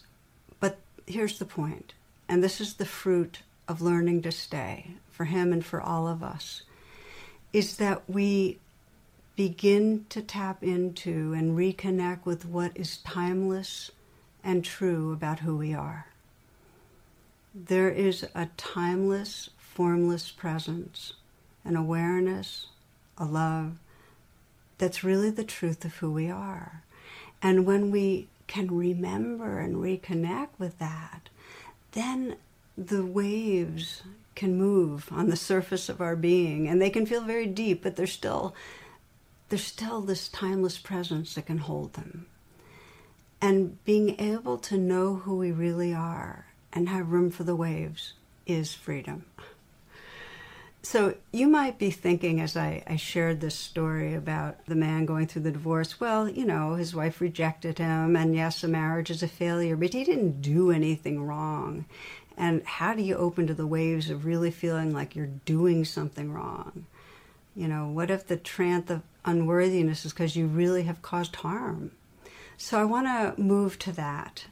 But 0.59 0.77
here's 1.05 1.39
the 1.39 1.45
point, 1.45 1.93
and 2.29 2.43
this 2.43 2.61
is 2.61 2.75
the 2.75 2.85
fruit 2.85 3.41
of 3.67 3.81
learning 3.81 4.21
to 4.23 4.31
stay 4.31 4.91
for 5.11 5.25
him 5.25 5.51
and 5.51 5.65
for 5.65 5.81
all 5.81 6.07
of 6.07 6.23
us, 6.23 6.63
is 7.51 7.77
that 7.77 8.09
we 8.09 8.59
begin 9.35 10.05
to 10.09 10.21
tap 10.21 10.63
into 10.63 11.33
and 11.33 11.57
reconnect 11.57 12.25
with 12.25 12.45
what 12.45 12.71
is 12.75 12.97
timeless 12.97 13.91
and 14.43 14.63
true 14.63 15.11
about 15.11 15.39
who 15.39 15.57
we 15.57 15.73
are. 15.73 16.07
There 17.53 17.89
is 17.89 18.25
a 18.33 18.47
timeless, 18.57 19.49
formless 19.57 20.31
presence, 20.31 21.13
an 21.65 21.75
awareness, 21.75 22.67
a 23.17 23.25
love 23.25 23.73
that's 24.77 25.03
really 25.03 25.29
the 25.29 25.43
truth 25.43 25.85
of 25.85 25.95
who 25.95 26.11
we 26.11 26.29
are. 26.29 26.83
And 27.41 27.65
when 27.65 27.91
we 27.91 28.27
can 28.47 28.75
remember 28.75 29.59
and 29.59 29.75
reconnect 29.75 30.49
with 30.57 30.79
that, 30.79 31.29
then 31.91 32.37
the 32.77 33.05
waves 33.05 34.03
can 34.35 34.57
move 34.57 35.07
on 35.11 35.29
the 35.29 35.35
surface 35.35 35.89
of 35.89 36.01
our 36.01 36.15
being 36.15 36.67
and 36.67 36.81
they 36.81 36.89
can 36.89 37.05
feel 37.05 37.21
very 37.21 37.45
deep, 37.45 37.83
but 37.83 37.95
there's 37.95 38.11
still 38.11 38.55
there's 39.49 39.63
still 39.63 40.01
this 40.01 40.29
timeless 40.29 40.79
presence 40.79 41.35
that 41.35 41.45
can 41.45 41.59
hold 41.59 41.93
them. 41.93 42.25
And 43.39 43.83
being 43.83 44.19
able 44.19 44.57
to 44.59 44.77
know 44.77 45.15
who 45.15 45.35
we 45.35 45.51
really 45.51 45.93
are 45.93 46.47
and 46.71 46.89
have 46.89 47.11
room 47.11 47.29
for 47.29 47.43
the 47.43 47.55
waves 47.55 48.13
is 48.47 48.73
freedom. 48.73 49.25
So 50.85 51.15
you 51.31 51.47
might 51.47 51.79
be 51.79 51.91
thinking 51.91 52.41
as 52.41 52.57
I, 52.57 52.83
I, 52.85 52.97
shared 52.97 53.39
this 53.39 53.55
story 53.55 54.15
about 54.15 54.65
the 54.65 54.75
man 54.75 55.05
going 55.05 55.27
through 55.27 55.43
the 55.43 55.51
divorce, 55.51 56.01
well, 56.01 56.27
you 56.27 56.43
know, 56.43 56.75
his 56.75 56.93
wife 56.93 57.21
rejected 57.21 57.79
him, 57.79 58.17
and 58.17 58.35
yes, 58.35 58.59
the 58.59 58.67
marriage 58.67 59.09
is 59.09 59.23
a 59.23 59.29
failure, 59.29 59.77
but 59.77 59.93
he 59.93 60.03
didn't 60.03 60.41
do 60.41 60.71
anything 60.71 61.23
wrong. 61.23 61.85
And 62.37 62.65
how 62.65 62.93
do 62.93 63.01
you 63.01 63.15
open 63.15 63.47
to 63.47 63.53
the 63.53 63.65
waves 63.65 64.09
of 64.09 64.25
really 64.25 64.51
feeling 64.51 64.93
like 64.93 65.15
you're 65.15 65.27
doing 65.45 65.85
something 65.85 66.33
wrong? 66.33 66.85
You 67.55 67.69
know, 67.69 67.87
what 67.87 68.11
if 68.11 68.27
the 68.27 68.35
trance 68.35 68.91
of 68.91 69.03
unworthiness 69.23 70.03
is 70.03 70.11
because 70.11 70.35
you 70.35 70.47
really 70.47 70.83
have 70.83 71.01
caused 71.01 71.37
harm? 71.37 71.91
So 72.57 72.77
I 72.77 72.83
want 72.83 73.07
to 73.07 73.41
move 73.41 73.79
to 73.79 73.93
that. 73.93 74.47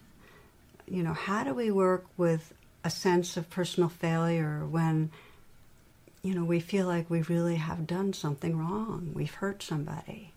You 0.88 1.04
know, 1.04 1.14
how 1.14 1.44
do 1.44 1.54
we 1.54 1.72
work 1.72 2.06
with 2.16 2.54
a 2.86 2.90
sense 2.90 3.36
of 3.36 3.50
personal 3.50 3.90
failure 3.90 4.66
when 4.66 5.12
you 6.24 6.36
know, 6.36 6.44
we 6.44 6.60
feel 6.60 6.86
like 6.86 7.10
we 7.10 7.22
really 7.24 7.56
have 7.56 7.88
done 7.88 8.14
something 8.14 8.58
wrong. 8.58 9.12
We've 9.14 9.34
hurt 9.34 9.64
somebody. 9.64 10.32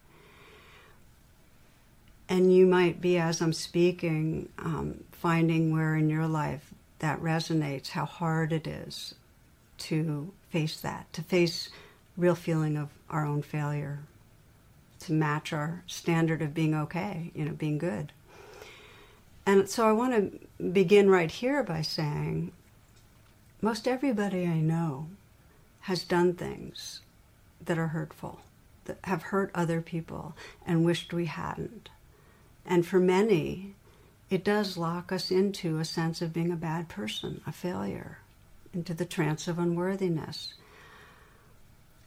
And 2.29 2.55
you 2.55 2.67
might 2.67 3.01
be, 3.01 3.19
as 3.19 3.43
I'm 3.43 3.53
speaking, 3.53 4.49
um, 4.59 5.05
finding 5.13 5.73
where 5.73 5.95
in 5.95 6.09
your 6.09 6.27
life 6.27 6.73
that 7.01 7.21
resonates, 7.21 7.91
how 7.91 8.07
hard 8.07 8.53
it 8.53 8.67
is 8.67 9.15
to 9.77 10.33
face 10.49 10.81
that, 10.81 11.13
to 11.13 11.23
face 11.23 11.69
real 12.17 12.35
feeling 12.35 12.79
of 12.79 12.89
our 13.11 13.27
own 13.27 13.43
failure, 13.43 13.99
to 15.01 15.13
match 15.13 15.53
our 15.53 15.83
standard 15.87 16.41
of 16.41 16.55
being 16.55 16.75
okay, 16.75 17.31
you 17.35 17.45
know, 17.45 17.53
being 17.53 17.77
good. 17.77 18.13
And 19.45 19.69
so 19.69 19.87
I 19.87 19.93
want 19.93 20.15
to 20.15 20.65
begin 20.65 21.11
right 21.11 21.31
here 21.31 21.63
by 21.63 21.83
saying 21.83 22.53
most 23.61 23.87
everybody 23.87 24.47
I 24.47 24.61
know 24.61 25.09
has 25.85 26.03
done 26.03 26.33
things 26.33 27.01
that 27.63 27.77
are 27.77 27.89
hurtful, 27.89 28.41
that 28.87 28.97
have 29.05 29.25
hurt 29.25 29.51
other 29.55 29.83
people 29.83 30.35
and 30.67 30.83
wished 30.83 31.13
we 31.13 31.27
hadn't. 31.27 31.91
And 32.65 32.87
for 32.87 32.99
many, 32.99 33.75
it 34.31 34.43
does 34.45 34.79
lock 34.79 35.13
us 35.13 35.31
into 35.31 35.79
a 35.79 35.85
sense 35.85 36.23
of 36.23 36.33
being 36.33 36.51
a 36.51 36.57
bad 36.57 36.89
person, 36.89 37.43
a 37.47 37.53
failure, 37.53 38.17
into 38.73 38.95
the 38.95 39.05
trance 39.05 39.47
of 39.47 39.59
unworthiness. 39.59 40.55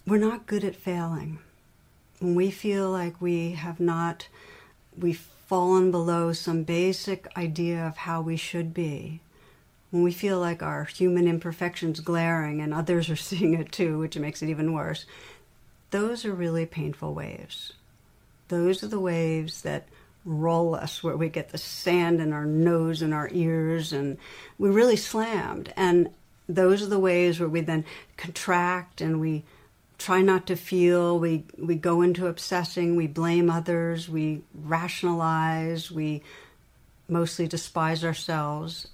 We're 0.07 0.17
not 0.17 0.47
good 0.47 0.63
at 0.63 0.75
failing. 0.75 1.37
When 2.17 2.33
we 2.33 2.49
feel 2.49 2.89
like 2.89 3.21
we 3.21 3.51
have 3.51 3.79
not, 3.79 4.27
we've 4.97 5.27
fallen 5.45 5.91
below 5.91 6.33
some 6.33 6.63
basic 6.63 7.27
idea 7.37 7.85
of 7.85 7.97
how 7.97 8.21
we 8.21 8.37
should 8.37 8.73
be, 8.73 9.21
when 9.91 10.03
we 10.03 10.11
feel 10.11 10.39
like 10.39 10.61
our 10.61 10.85
human 10.85 11.27
imperfections 11.27 11.99
glaring 11.99 12.61
and 12.61 12.73
others 12.73 13.09
are 13.09 13.15
seeing 13.15 13.53
it 13.53 13.71
too, 13.71 13.99
which 13.99 14.17
makes 14.17 14.41
it 14.41 14.49
even 14.49 14.73
worse, 14.73 15.05
those 15.91 16.25
are 16.25 16.33
really 16.33 16.65
painful 16.65 17.13
waves. 17.13 17.73
Those 18.49 18.83
are 18.83 18.87
the 18.87 18.99
waves 18.99 19.61
that 19.61 19.87
roll 20.25 20.75
us 20.75 21.01
where 21.01 21.15
we 21.15 21.29
get 21.29 21.49
the 21.49 21.57
sand 21.57 22.19
in 22.19 22.33
our 22.33 22.45
nose 22.45 23.01
and 23.01 23.13
our 23.13 23.29
ears 23.31 23.93
and 23.93 24.17
we 24.57 24.69
really 24.69 24.97
slammed. 24.97 25.73
And 25.77 26.09
those 26.49 26.81
are 26.81 26.87
the 26.87 26.99
waves 26.99 27.39
where 27.39 27.47
we 27.47 27.61
then 27.61 27.85
contract 28.17 28.99
and 28.99 29.21
we 29.21 29.43
try 29.97 30.21
not 30.21 30.45
to 30.47 30.55
feel, 30.55 31.17
we, 31.17 31.45
we 31.57 31.75
go 31.75 32.01
into 32.01 32.27
obsessing, 32.27 32.95
we 32.95 33.07
blame 33.07 33.49
others, 33.49 34.07
we 34.07 34.41
rationalize, 34.53 35.89
we 35.89 36.21
mostly 37.07 37.47
despise 37.47 38.03
ourselves 38.03 38.89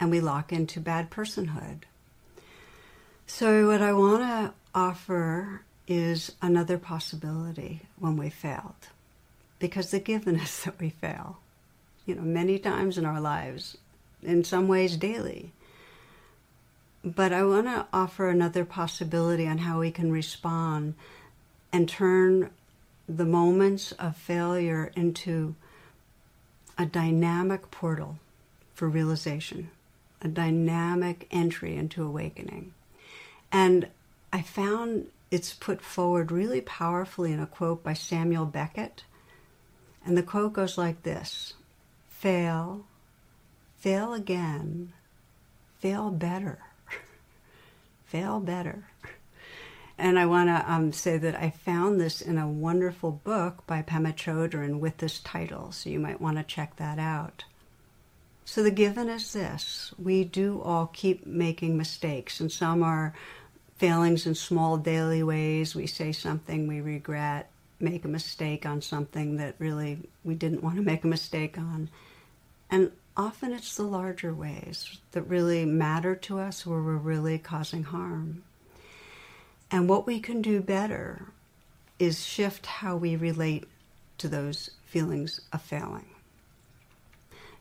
and 0.00 0.10
we 0.10 0.20
lock 0.20 0.52
into 0.52 0.80
bad 0.80 1.10
personhood. 1.10 1.82
So, 3.26 3.66
what 3.66 3.82
I 3.82 3.92
want 3.92 4.22
to 4.22 4.54
offer 4.74 5.62
is 5.86 6.32
another 6.40 6.78
possibility 6.78 7.82
when 7.98 8.16
we 8.16 8.30
failed, 8.30 8.88
because 9.58 9.90
the 9.90 10.00
given 10.00 10.36
is 10.36 10.62
that 10.64 10.78
we 10.80 10.90
fail, 10.90 11.38
you 12.06 12.14
know, 12.14 12.22
many 12.22 12.58
times 12.58 12.96
in 12.96 13.04
our 13.04 13.20
lives, 13.20 13.76
in 14.22 14.44
some 14.44 14.68
ways 14.68 14.96
daily. 14.96 15.52
But 17.04 17.32
I 17.32 17.44
want 17.44 17.66
to 17.66 17.86
offer 17.92 18.28
another 18.28 18.64
possibility 18.64 19.46
on 19.46 19.58
how 19.58 19.80
we 19.80 19.90
can 19.90 20.10
respond 20.10 20.94
and 21.72 21.88
turn 21.88 22.50
the 23.08 23.24
moments 23.24 23.92
of 23.92 24.16
failure 24.16 24.90
into 24.96 25.54
a 26.76 26.84
dynamic 26.86 27.70
portal 27.70 28.18
for 28.74 28.88
realization 28.88 29.70
a 30.22 30.28
dynamic 30.28 31.26
entry 31.30 31.76
into 31.76 32.04
awakening. 32.04 32.72
And 33.52 33.88
I 34.32 34.42
found 34.42 35.06
it's 35.30 35.52
put 35.52 35.80
forward 35.80 36.32
really 36.32 36.60
powerfully 36.60 37.32
in 37.32 37.40
a 37.40 37.46
quote 37.46 37.82
by 37.82 37.92
Samuel 37.92 38.46
Beckett. 38.46 39.04
And 40.04 40.16
the 40.16 40.22
quote 40.22 40.54
goes 40.54 40.78
like 40.78 41.02
this 41.02 41.54
Fail, 42.08 42.86
fail 43.76 44.14
again, 44.14 44.92
fail 45.78 46.10
better, 46.10 46.58
fail 48.06 48.40
better. 48.40 48.84
And 50.00 50.16
I 50.16 50.26
want 50.26 50.48
to 50.48 50.72
um, 50.72 50.92
say 50.92 51.18
that 51.18 51.34
I 51.34 51.50
found 51.50 52.00
this 52.00 52.20
in 52.20 52.38
a 52.38 52.48
wonderful 52.48 53.10
book 53.10 53.66
by 53.66 53.82
Pema 53.82 54.14
Chodron 54.14 54.78
with 54.78 54.98
this 54.98 55.18
title, 55.18 55.72
so 55.72 55.90
you 55.90 55.98
might 55.98 56.20
want 56.20 56.36
to 56.36 56.44
check 56.44 56.76
that 56.76 57.00
out. 57.00 57.44
So 58.48 58.62
the 58.62 58.70
given 58.70 59.10
is 59.10 59.34
this 59.34 59.92
we 59.98 60.24
do 60.24 60.62
all 60.62 60.86
keep 60.86 61.26
making 61.26 61.76
mistakes, 61.76 62.40
and 62.40 62.50
some 62.50 62.82
are 62.82 63.12
failings 63.76 64.26
in 64.26 64.34
small 64.34 64.78
daily 64.78 65.22
ways. 65.22 65.74
We 65.74 65.86
say 65.86 66.12
something 66.12 66.66
we 66.66 66.80
regret, 66.80 67.50
make 67.78 68.06
a 68.06 68.08
mistake 68.08 68.64
on 68.64 68.80
something 68.80 69.36
that 69.36 69.56
really 69.58 70.08
we 70.24 70.34
didn't 70.34 70.62
want 70.62 70.76
to 70.76 70.82
make 70.82 71.04
a 71.04 71.08
mistake 71.08 71.58
on. 71.58 71.90
And 72.70 72.92
often 73.18 73.52
it's 73.52 73.76
the 73.76 73.82
larger 73.82 74.32
ways 74.32 74.98
that 75.12 75.24
really 75.24 75.66
matter 75.66 76.14
to 76.14 76.38
us 76.38 76.64
where 76.64 76.80
we're 76.80 76.96
really 76.96 77.36
causing 77.36 77.82
harm. 77.82 78.44
And 79.70 79.90
what 79.90 80.06
we 80.06 80.20
can 80.20 80.40
do 80.40 80.62
better 80.62 81.26
is 81.98 82.24
shift 82.24 82.64
how 82.64 82.96
we 82.96 83.14
relate 83.14 83.68
to 84.16 84.26
those 84.26 84.70
feelings 84.86 85.42
of 85.52 85.60
failing. 85.60 86.08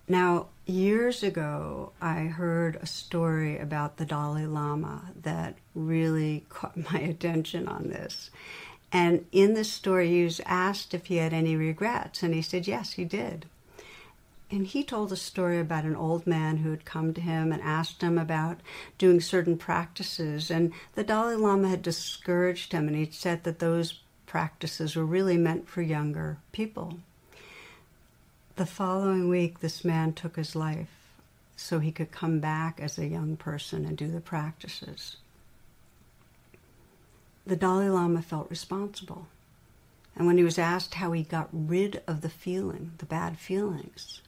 Now, 0.07 0.47
years 0.67 1.23
ago, 1.23 1.93
I 2.01 2.21
heard 2.25 2.75
a 2.75 2.85
story 2.85 3.57
about 3.57 3.97
the 3.97 4.05
Dalai 4.05 4.45
Lama 4.45 5.11
that 5.21 5.55
really 5.73 6.45
caught 6.49 6.91
my 6.91 6.99
attention 6.99 7.67
on 7.67 7.89
this. 7.89 8.29
And 8.91 9.25
in 9.31 9.53
the 9.53 9.63
story, 9.63 10.09
he 10.09 10.23
was 10.23 10.39
asked 10.45 10.93
if 10.93 11.07
he 11.07 11.17
had 11.17 11.33
any 11.33 11.55
regrets, 11.55 12.23
and 12.23 12.33
he 12.33 12.41
said 12.41 12.67
yes, 12.67 12.93
he 12.93 13.03
did. 13.03 13.45
And 14.49 14.65
he 14.65 14.83
told 14.83 15.11
a 15.11 15.17
story 15.17 15.59
about 15.59 15.83
an 15.83 15.95
old 15.95 16.25
man 16.25 16.57
who 16.57 16.71
had 16.71 16.85
come 16.85 17.13
to 17.13 17.19
him 17.19 17.51
and 17.51 17.61
asked 17.61 18.01
him 18.01 18.17
about 18.17 18.61
doing 18.97 19.19
certain 19.19 19.57
practices. 19.57 20.49
And 20.49 20.71
the 20.95 21.03
Dalai 21.03 21.35
Lama 21.35 21.67
had 21.67 21.81
discouraged 21.81 22.71
him, 22.71 22.87
and 22.87 22.95
he'd 22.95 23.13
said 23.13 23.43
that 23.43 23.59
those 23.59 23.99
practices 24.25 24.95
were 24.95 25.05
really 25.05 25.37
meant 25.37 25.67
for 25.67 25.81
younger 25.81 26.37
people. 26.53 26.99
The 28.57 28.65
following 28.65 29.29
week, 29.29 29.59
this 29.59 29.85
man 29.85 30.13
took 30.13 30.35
his 30.35 30.55
life 30.55 30.89
so 31.55 31.77
he 31.77 31.91
could 31.91 32.11
come 32.11 32.39
back 32.39 32.79
as 32.81 32.97
a 32.97 33.05
young 33.05 33.37
person 33.37 33.85
and 33.85 33.95
do 33.95 34.07
the 34.07 34.19
practices. 34.19 35.17
The 37.45 37.55
Dalai 37.55 37.89
Lama 37.89 38.23
felt 38.23 38.49
responsible. 38.49 39.27
And 40.15 40.25
when 40.25 40.39
he 40.39 40.43
was 40.43 40.57
asked 40.57 40.95
how 40.95 41.11
he 41.11 41.21
got 41.21 41.49
rid 41.51 42.01
of 42.07 42.21
the 42.21 42.31
feeling, 42.31 42.93
the 42.97 43.05
bad 43.05 43.37
feelings, 43.37 44.21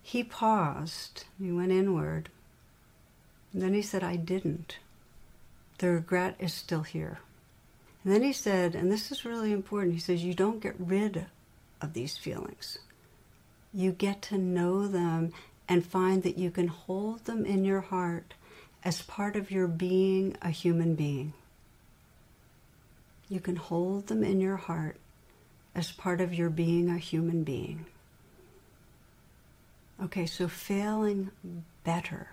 he 0.00 0.22
paused, 0.22 1.24
he 1.42 1.50
went 1.50 1.72
inward, 1.72 2.28
and 3.52 3.60
then 3.60 3.74
he 3.74 3.82
said, 3.82 4.04
I 4.04 4.14
didn't. 4.14 4.78
The 5.78 5.90
regret 5.90 6.36
is 6.38 6.54
still 6.54 6.82
here. 6.82 7.18
And 8.04 8.14
then 8.14 8.22
he 8.22 8.32
said, 8.32 8.76
and 8.76 8.92
this 8.92 9.10
is 9.10 9.24
really 9.24 9.50
important, 9.50 9.94
he 9.94 10.00
says, 10.00 10.22
You 10.22 10.34
don't 10.34 10.62
get 10.62 10.76
rid 10.78 11.26
of 11.80 11.92
these 11.92 12.16
feelings. 12.16 12.78
You 13.72 13.92
get 13.92 14.22
to 14.22 14.38
know 14.38 14.88
them 14.88 15.32
and 15.68 15.86
find 15.86 16.22
that 16.24 16.38
you 16.38 16.50
can 16.50 16.66
hold 16.66 17.24
them 17.24 17.46
in 17.46 17.64
your 17.64 17.80
heart 17.80 18.34
as 18.82 19.02
part 19.02 19.36
of 19.36 19.50
your 19.50 19.68
being 19.68 20.36
a 20.42 20.50
human 20.50 20.94
being. 20.94 21.32
You 23.28 23.40
can 23.40 23.56
hold 23.56 24.08
them 24.08 24.24
in 24.24 24.40
your 24.40 24.56
heart 24.56 24.96
as 25.74 25.92
part 25.92 26.20
of 26.20 26.34
your 26.34 26.50
being 26.50 26.90
a 26.90 26.98
human 26.98 27.44
being. 27.44 27.86
Okay, 30.02 30.26
so 30.26 30.48
failing 30.48 31.30
better. 31.84 32.28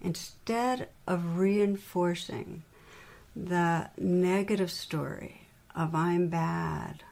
Instead 0.00 0.88
of 1.06 1.38
reinforcing 1.38 2.62
the 3.34 3.88
negative 3.96 4.70
story 4.70 5.46
of 5.74 5.94
I'm 5.94 6.28
bad, 6.28 7.02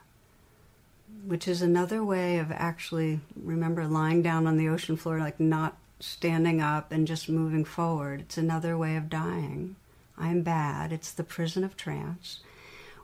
which 1.24 1.46
is 1.46 1.62
another 1.62 2.04
way 2.04 2.38
of 2.38 2.50
actually, 2.50 3.20
remember, 3.36 3.86
lying 3.86 4.22
down 4.22 4.46
on 4.46 4.56
the 4.56 4.68
ocean 4.68 4.96
floor, 4.96 5.18
like 5.18 5.38
not 5.38 5.76
standing 6.00 6.60
up 6.60 6.90
and 6.90 7.06
just 7.06 7.28
moving 7.28 7.64
forward. 7.64 8.20
It's 8.20 8.36
another 8.36 8.76
way 8.76 8.96
of 8.96 9.08
dying. 9.08 9.76
I'm 10.18 10.42
bad. 10.42 10.92
It's 10.92 11.12
the 11.12 11.24
prison 11.24 11.64
of 11.64 11.76
trance. 11.76 12.40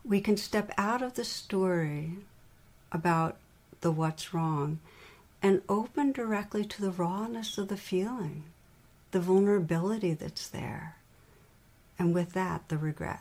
We 0.04 0.20
can 0.20 0.36
step 0.36 0.72
out 0.76 1.02
of 1.02 1.14
the 1.14 1.24
story 1.24 2.14
about 2.90 3.36
the 3.80 3.92
what's 3.92 4.34
wrong 4.34 4.80
and 5.42 5.62
open 5.68 6.12
directly 6.12 6.64
to 6.64 6.82
the 6.82 6.90
rawness 6.90 7.58
of 7.58 7.68
the 7.68 7.76
feeling, 7.76 8.44
the 9.12 9.20
vulnerability 9.20 10.14
that's 10.14 10.48
there. 10.48 10.96
And 11.98 12.14
with 12.14 12.32
that, 12.32 12.68
the 12.68 12.78
regret. 12.78 13.20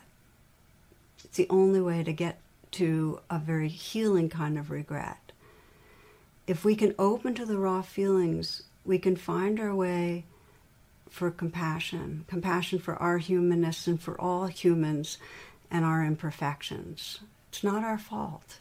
It's 1.24 1.36
the 1.36 1.48
only 1.50 1.80
way 1.80 2.02
to 2.02 2.12
get 2.12 2.40
to 2.72 3.20
a 3.30 3.38
very 3.38 3.68
healing 3.68 4.28
kind 4.28 4.58
of 4.58 4.70
regret. 4.70 5.32
If 6.46 6.64
we 6.64 6.74
can 6.76 6.94
open 6.98 7.34
to 7.34 7.44
the 7.44 7.58
raw 7.58 7.82
feelings, 7.82 8.62
we 8.84 8.98
can 8.98 9.16
find 9.16 9.60
our 9.60 9.74
way 9.74 10.24
for 11.10 11.30
compassion, 11.30 12.24
compassion 12.26 12.78
for 12.78 12.96
our 12.96 13.18
humanness 13.18 13.86
and 13.86 14.00
for 14.00 14.20
all 14.20 14.46
humans 14.46 15.18
and 15.70 15.84
our 15.84 16.04
imperfections. 16.04 17.20
It's 17.50 17.64
not 17.64 17.84
our 17.84 17.98
fault. 17.98 18.58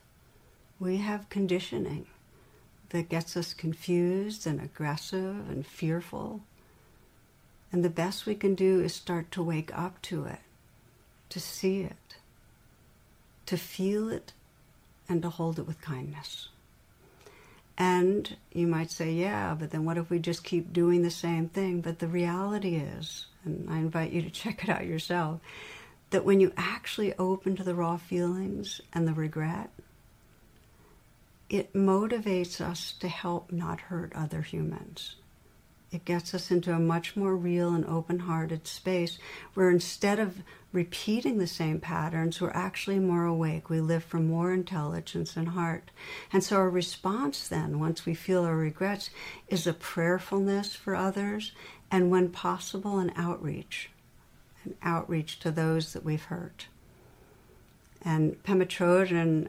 We 0.80 0.98
have 0.98 1.30
conditioning 1.30 2.08
that 2.90 3.10
gets 3.10 3.36
us 3.36 3.54
confused 3.54 4.48
and 4.48 4.62
aggressive 4.62 5.50
and 5.50 5.66
fearful. 5.66 6.42
And 7.72 7.84
the 7.84 7.90
best 7.90 8.26
we 8.26 8.36
can 8.36 8.56
do 8.56 8.82
is 8.82 8.94
start 8.94 9.32
to 9.32 9.44
wake 9.44 9.78
up 9.78 10.02
to 10.04 10.26
it, 10.26 10.40
to 11.30 11.40
see 11.40 11.82
it, 11.82 12.07
to 13.48 13.58
feel 13.58 14.10
it, 14.10 14.34
and 15.10 15.22
to 15.22 15.30
hold 15.30 15.60
it 15.60 15.68
with 15.68 15.82
kindness. 15.82 16.50
And 17.78 18.38
you 18.52 18.66
might 18.66 18.90
say, 18.90 19.12
yeah, 19.12 19.56
but 19.58 19.70
then 19.70 19.86
what 19.86 19.98
if 19.98 20.10
we 20.10 20.20
just 20.20 20.44
keep 20.44 20.74
doing 20.74 21.04
the 21.04 21.12
same 21.12 21.48
thing? 21.48 21.82
But 21.82 22.00
the 22.00 22.08
reality 22.08 22.76
is, 22.76 23.28
and 23.46 23.70
I 23.70 23.78
invite 23.78 24.12
you 24.12 24.22
to 24.24 24.30
check 24.32 24.64
it 24.64 24.70
out 24.70 24.86
yourself, 24.86 25.40
that 26.10 26.26
when 26.26 26.40
you 26.40 26.54
actually 26.58 27.14
open 27.18 27.56
to 27.58 27.64
the 27.64 27.76
raw 27.76 27.98
feelings 27.98 28.82
and 28.94 29.08
the 29.08 29.14
regret, 29.14 29.70
it 31.50 31.74
motivates 31.74 32.60
us 32.60 32.94
to 33.00 33.08
help 33.08 33.52
not 33.52 33.80
hurt 33.80 34.12
other 34.16 34.42
humans. 34.42 35.16
It 35.92 36.04
gets 36.04 36.34
us 36.34 36.52
into 36.52 36.74
a 36.74 36.80
much 36.80 37.16
more 37.16 37.36
real 37.36 37.74
and 37.74 37.86
open 37.86 38.20
hearted 38.20 38.68
space 38.68 39.18
where 39.54 39.70
instead 39.70 40.20
of 40.20 40.42
repeating 40.74 41.38
the 41.38 41.48
same 41.48 41.80
patterns, 41.80 42.42
we're 42.42 42.52
actually 42.52 43.00
more 43.00 43.24
awake. 43.24 43.70
We 43.70 43.80
live 43.80 44.04
from 44.04 44.28
more 44.28 44.52
intelligence 44.54 45.38
and 45.38 45.50
heart. 45.50 45.92
And 46.34 46.44
so 46.44 46.58
our 46.58 46.70
response 46.70 47.48
then, 47.48 47.80
once 47.80 48.06
we 48.06 48.14
feel 48.14 48.44
our 48.44 48.58
regrets, 48.58 49.10
is 49.48 49.66
a 49.66 49.74
prayerfulness 49.74 50.76
for 50.76 50.94
others 50.94 51.54
and, 51.90 52.12
when 52.12 52.30
possible, 52.30 53.00
an 53.00 53.14
outreach. 53.16 53.90
An 54.66 54.76
outreach 54.84 55.40
to 55.40 55.52
those 55.52 55.94
that 55.94 56.04
we've 56.04 56.26
hurt. 56.26 56.68
And 58.04 58.42
Pema 58.44 58.68
Chodron 58.68 59.48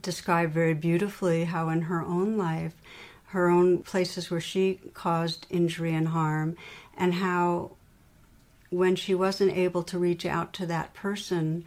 described 0.00 0.54
very 0.54 0.74
beautifully 0.74 1.44
how 1.44 1.68
in 1.68 1.82
her 1.82 2.02
own 2.02 2.38
life, 2.38 2.74
her 3.32 3.48
own 3.48 3.78
places 3.82 4.30
where 4.30 4.40
she 4.40 4.78
caused 4.94 5.46
injury 5.48 5.94
and 5.94 6.08
harm, 6.08 6.56
and 6.96 7.14
how 7.14 7.72
when 8.70 8.94
she 8.94 9.14
wasn't 9.14 9.56
able 9.56 9.82
to 9.82 9.98
reach 9.98 10.24
out 10.24 10.52
to 10.52 10.66
that 10.66 10.94
person, 10.94 11.64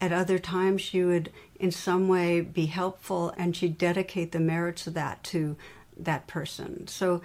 at 0.00 0.12
other 0.12 0.38
times 0.38 0.80
she 0.80 1.02
would 1.02 1.30
in 1.58 1.70
some 1.70 2.08
way 2.08 2.40
be 2.40 2.66
helpful 2.66 3.34
and 3.36 3.54
she'd 3.54 3.78
dedicate 3.78 4.32
the 4.32 4.40
merits 4.40 4.86
of 4.86 4.94
that 4.94 5.22
to 5.22 5.56
that 5.96 6.26
person. 6.26 6.86
So 6.86 7.20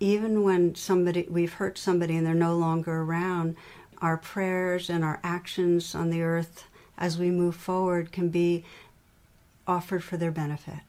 even 0.00 0.42
when 0.42 0.74
somebody 0.74 1.26
we've 1.28 1.54
hurt 1.54 1.78
somebody 1.78 2.16
and 2.16 2.26
they're 2.26 2.34
no 2.34 2.56
longer 2.56 3.02
around, 3.02 3.56
our 4.00 4.16
prayers 4.16 4.90
and 4.90 5.04
our 5.04 5.18
actions 5.24 5.94
on 5.94 6.10
the 6.10 6.22
earth 6.22 6.64
as 6.96 7.18
we 7.18 7.30
move 7.30 7.56
forward 7.56 8.12
can 8.12 8.28
be 8.28 8.64
offered 9.66 10.04
for 10.04 10.16
their 10.16 10.30
benefit. 10.30 10.80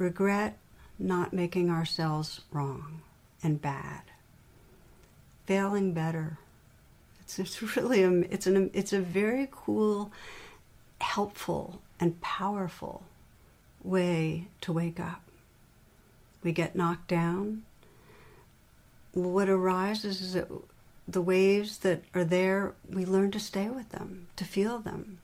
Regret 0.00 0.56
not 0.98 1.34
making 1.34 1.68
ourselves 1.68 2.40
wrong 2.50 3.02
and 3.42 3.60
bad. 3.60 4.00
Failing 5.44 5.92
better. 5.92 6.38
It's, 7.20 7.38
it's 7.38 7.76
really 7.76 8.02
a, 8.02 8.10
it's 8.10 8.46
an 8.46 8.70
it's 8.72 8.94
a 8.94 9.00
very 9.00 9.46
cool, 9.50 10.10
helpful 11.02 11.82
and 12.00 12.18
powerful 12.22 13.02
way 13.84 14.48
to 14.62 14.72
wake 14.72 14.98
up. 14.98 15.20
We 16.42 16.52
get 16.52 16.74
knocked 16.74 17.08
down. 17.08 17.64
What 19.12 19.50
arises 19.50 20.22
is 20.22 20.32
that 20.32 20.48
the 21.06 21.20
waves 21.20 21.76
that 21.78 22.04
are 22.14 22.24
there, 22.24 22.72
we 22.88 23.04
learn 23.04 23.32
to 23.32 23.40
stay 23.40 23.68
with 23.68 23.90
them, 23.90 24.28
to 24.36 24.46
feel 24.46 24.78
them, 24.78 25.18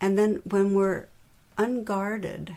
and 0.00 0.16
then 0.16 0.40
when 0.44 0.72
we're 0.72 1.08
unguarded 1.56 2.56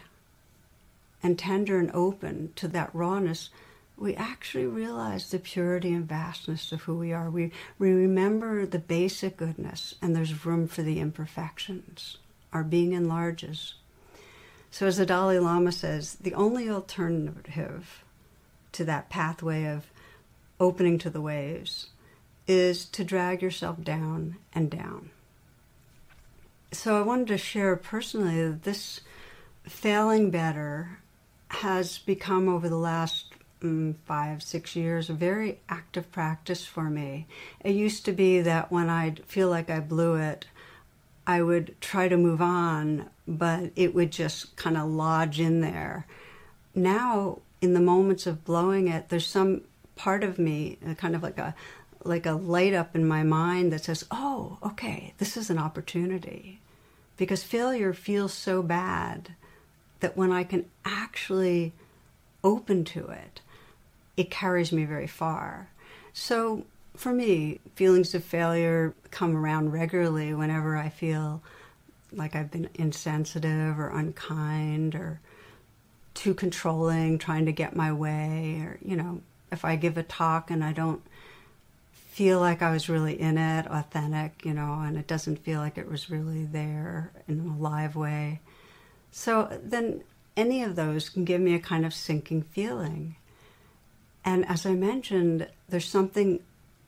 and 1.23 1.37
tender 1.37 1.77
and 1.77 1.91
open 1.93 2.53
to 2.55 2.67
that 2.69 2.89
rawness, 2.93 3.49
we 3.97 4.15
actually 4.15 4.65
realize 4.65 5.29
the 5.29 5.39
purity 5.39 5.93
and 5.93 6.07
vastness 6.07 6.71
of 6.71 6.81
who 6.81 6.97
we 6.97 7.13
are. 7.13 7.29
We, 7.29 7.51
we 7.77 7.91
remember 7.91 8.65
the 8.65 8.79
basic 8.79 9.37
goodness, 9.37 9.95
and 10.01 10.15
there's 10.15 10.45
room 10.45 10.67
for 10.67 10.81
the 10.81 10.99
imperfections. 10.99 12.17
Our 12.51 12.63
being 12.63 12.93
enlarges. 12.93 13.75
So, 14.71 14.87
as 14.87 14.97
the 14.97 15.05
Dalai 15.05 15.39
Lama 15.39 15.71
says, 15.71 16.15
the 16.15 16.33
only 16.33 16.69
alternative 16.69 18.03
to 18.71 18.85
that 18.85 19.09
pathway 19.09 19.65
of 19.65 19.91
opening 20.59 20.97
to 20.99 21.09
the 21.09 21.21
waves 21.21 21.87
is 22.47 22.85
to 22.85 23.03
drag 23.03 23.41
yourself 23.41 23.83
down 23.83 24.37
and 24.53 24.69
down 24.69 25.11
so 26.71 26.97
I 26.97 27.01
wanted 27.01 27.27
to 27.27 27.37
share 27.37 27.75
personally 27.75 28.43
that 28.43 28.63
this 28.63 29.01
failing 29.63 30.31
better 30.31 30.99
has 31.51 31.97
become 31.99 32.49
over 32.49 32.69
the 32.69 32.77
last 32.77 33.25
mm, 33.61 33.95
five, 34.05 34.41
six 34.41 34.75
years 34.75 35.09
a 35.09 35.13
very 35.13 35.59
active 35.69 36.11
practice 36.11 36.65
for 36.65 36.89
me. 36.89 37.27
It 37.63 37.75
used 37.75 38.05
to 38.05 38.11
be 38.11 38.41
that 38.41 38.71
when 38.71 38.89
I'd 38.89 39.23
feel 39.25 39.49
like 39.49 39.69
I 39.69 39.79
blew 39.79 40.15
it, 40.15 40.47
I 41.27 41.41
would 41.41 41.79
try 41.81 42.07
to 42.07 42.17
move 42.17 42.41
on, 42.41 43.09
but 43.27 43.71
it 43.75 43.93
would 43.93 44.11
just 44.11 44.55
kind 44.55 44.77
of 44.77 44.89
lodge 44.89 45.39
in 45.39 45.61
there. 45.61 46.07
Now, 46.73 47.39
in 47.61 47.73
the 47.73 47.79
moments 47.79 48.25
of 48.25 48.43
blowing 48.43 48.87
it, 48.87 49.09
there's 49.09 49.27
some 49.27 49.61
part 49.95 50.23
of 50.23 50.39
me, 50.39 50.77
uh, 50.87 50.95
kind 50.95 51.15
of 51.15 51.21
like 51.21 51.37
a 51.37 51.53
like 52.03 52.25
a 52.25 52.31
light 52.31 52.73
up 52.73 52.95
in 52.95 53.07
my 53.07 53.21
mind 53.21 53.71
that 53.71 53.83
says, 53.83 54.05
"Oh, 54.09 54.57
okay, 54.63 55.13
this 55.19 55.37
is 55.37 55.51
an 55.51 55.59
opportunity." 55.59 56.61
because 57.21 57.43
failure 57.43 57.93
feels 57.93 58.33
so 58.33 58.63
bad 58.63 59.35
that 60.01 60.17
when 60.17 60.31
I 60.31 60.43
can 60.43 60.65
actually 60.85 61.73
open 62.43 62.83
to 62.85 63.07
it, 63.07 63.41
it 64.17 64.29
carries 64.29 64.71
me 64.71 64.83
very 64.85 65.07
far. 65.07 65.69
So 66.13 66.65
for 66.95 67.13
me, 67.13 67.59
feelings 67.75 68.13
of 68.13 68.23
failure 68.23 68.93
come 69.11 69.35
around 69.35 69.71
regularly 69.71 70.33
whenever 70.33 70.75
I 70.75 70.89
feel 70.89 71.41
like 72.11 72.35
I've 72.35 72.51
been 72.51 72.69
insensitive 72.75 73.79
or 73.79 73.87
unkind 73.87 74.95
or 74.95 75.21
too 76.13 76.33
controlling, 76.33 77.17
trying 77.17 77.45
to 77.45 77.53
get 77.53 77.75
my 77.75 77.93
way, 77.93 78.61
or, 78.65 78.77
you 78.83 78.97
know, 78.97 79.21
if 79.51 79.63
I 79.63 79.77
give 79.77 79.97
a 79.97 80.03
talk 80.03 80.51
and 80.51 80.63
I 80.63 80.73
don't 80.73 81.01
feel 81.93 82.41
like 82.41 82.61
I 82.61 82.71
was 82.71 82.89
really 82.89 83.19
in 83.19 83.37
it, 83.37 83.65
authentic, 83.67 84.43
you 84.43 84.53
know, 84.53 84.81
and 84.81 84.97
it 84.97 85.07
doesn't 85.07 85.45
feel 85.45 85.61
like 85.61 85.77
it 85.77 85.89
was 85.89 86.09
really 86.09 86.43
there 86.43 87.11
in 87.29 87.39
a 87.39 87.61
live 87.61 87.95
way. 87.95 88.41
So 89.11 89.59
then 89.61 90.03
any 90.37 90.63
of 90.63 90.75
those 90.75 91.09
can 91.09 91.25
give 91.25 91.41
me 91.41 91.53
a 91.53 91.59
kind 91.59 91.85
of 91.85 91.93
sinking 91.93 92.43
feeling. 92.43 93.15
And 94.23 94.45
as 94.47 94.65
I 94.65 94.73
mentioned, 94.73 95.47
there's 95.67 95.87
something 95.87 96.41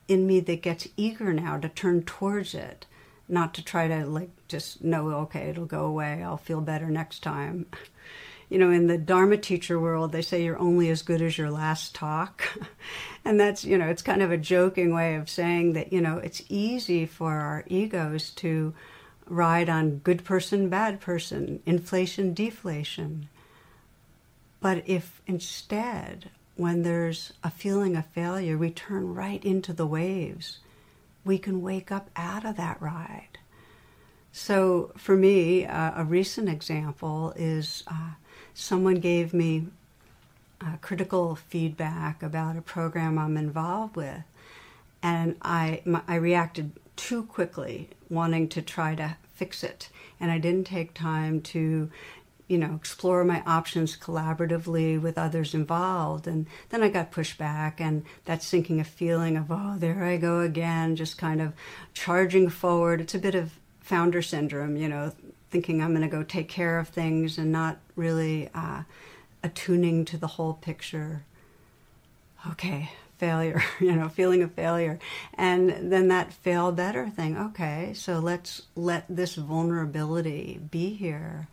in 0.08 0.28
me 0.28 0.40
that 0.42 0.62
gets 0.62 0.88
eager 0.98 1.34
now 1.34 1.58
to 1.58 1.70
turn 1.70 2.04
towards 2.04 2.54
it, 2.54 2.86
not 3.28 3.54
to 3.56 3.64
try 3.64 3.88
to 3.88 4.06
like 4.06 4.30
just 4.48 4.84
know, 4.84 5.10
okay, 5.10 5.50
it'll 5.50 5.66
go 5.66 5.86
away, 5.86 6.24
I'll 6.24 6.38
feel 6.38 6.62
better 6.62 6.88
next 6.90 7.24
time. 7.24 7.66
you 8.50 8.60
know, 8.60 8.70
in 8.70 8.88
the 8.88 8.98
Dharma 8.98 9.38
teacher 9.38 9.80
world, 9.80 10.12
they 10.12 10.22
say 10.22 10.44
you're 10.44 10.60
only 10.60 10.90
as 10.90 11.02
good 11.02 11.22
as 11.22 11.38
your 11.38 11.50
last 11.50 11.96
talk. 11.96 12.44
and 13.26 13.40
that's, 13.40 13.66
you 13.66 13.78
know, 13.78 13.88
it's 13.88 14.02
kind 14.02 14.22
of 14.22 14.32
a 14.32 14.38
joking 14.38 14.94
way 14.94 15.16
of 15.16 15.30
saying 15.30 15.74
that, 15.74 15.92
you 15.92 16.02
know, 16.02 16.18
it's 16.18 16.44
easy 16.50 17.06
for 17.06 17.32
our 17.32 17.64
egos 17.68 18.30
to 18.32 18.74
ride 19.28 19.70
on 19.70 20.00
good 20.00 20.24
person, 20.24 20.70
bad 20.70 21.00
person, 21.00 21.62
inflation, 21.66 22.34
deflation. 22.34 23.30
But 24.60 24.84
if 24.88 25.22
instead, 25.28 26.30
when 26.56 26.84
there's 26.84 27.34
a 27.44 27.50
feeling 27.50 27.96
of 27.96 28.06
failure, 28.08 28.58
we 28.58 28.70
turn 28.70 29.14
right 29.14 29.44
into 29.44 29.74
the 29.74 29.88
waves, 29.88 30.60
we 31.26 31.38
can 31.38 31.62
wake 31.62 31.92
up 31.92 32.10
out 32.16 32.46
of 32.46 32.58
that 32.58 32.82
ride. 32.82 33.38
So 34.32 34.92
for 34.98 35.16
me, 35.16 35.66
uh, 35.66 35.92
a 35.96 36.04
recent 36.04 36.50
example 36.50 37.34
is 37.36 37.84
uh, 37.88 38.12
someone 38.54 38.96
gave 38.96 39.34
me 39.34 39.68
uh, 40.60 40.78
critical 40.82 41.36
feedback 41.36 42.24
about 42.24 42.58
a 42.58 42.62
program 42.62 43.20
I'm 43.20 43.38
involved 43.38 43.96
with, 43.96 44.24
and 45.02 45.36
I 45.42 45.82
my, 45.86 46.02
I 46.08 46.16
reacted 46.16 46.72
too 46.96 47.24
quickly, 47.24 47.90
wanting 48.10 48.48
to 48.50 48.62
try 48.62 48.96
to 48.96 49.18
fix 49.34 49.64
it, 49.64 49.90
and 50.20 50.32
I 50.32 50.38
didn't 50.38 50.68
take 50.68 50.94
time 50.94 51.42
to 51.42 51.90
you 52.48 52.58
know, 52.58 52.76
explore 52.76 53.24
my 53.24 53.42
options 53.46 53.98
collaboratively 53.98 55.02
with 55.02 55.18
others 55.18 55.54
involved. 55.54 56.28
And 56.28 56.46
then 56.70 56.84
I 56.84 56.90
got 56.90 57.12
pushed 57.12 57.38
back, 57.38 57.80
and 57.80 58.04
that 58.26 58.44
sinking 58.44 58.80
a 58.80 58.84
feeling 58.84 59.38
of, 59.38 59.50
oh, 59.50 59.76
there 59.78 60.04
I 60.04 60.18
go 60.18 60.42
again, 60.42 60.96
just 60.96 61.18
kind 61.18 61.42
of 61.42 61.54
charging 61.94 62.50
forward. 62.50 63.02
It's 63.02 63.16
a 63.16 63.20
bit 63.20 63.34
of 63.34 63.54
founder 63.80 64.22
syndrome, 64.22 64.76
you 64.76 64.88
know, 64.88 65.14
thinking 65.52 65.82
I'm 65.82 65.96
going 65.96 66.02
to 66.02 66.08
go 66.08 66.24
take 66.24 66.50
care 66.50 66.80
of 66.80 66.90
things 66.90 67.38
and 67.38 67.52
not 67.52 67.80
really 67.96 68.50
uh, 68.54 68.84
attuning 69.42 70.06
to 70.06 70.18
the 70.18 70.28
whole 70.28 70.54
picture. 70.54 71.24
Okay, 72.52 72.92
failure, 73.26 73.64
you 73.80 73.96
know, 73.96 74.10
feeling 74.10 74.42
of 74.44 74.52
failure. 74.54 75.00
And 75.34 75.92
then 75.92 76.08
that 76.10 76.34
fail 76.34 76.72
better 76.72 77.10
thing. 77.10 77.38
Okay, 77.38 77.92
so 77.94 78.20
let's 78.20 78.64
let 78.76 79.06
this 79.10 79.36
vulnerability 79.36 80.60
be 80.72 80.94
here 80.94 81.48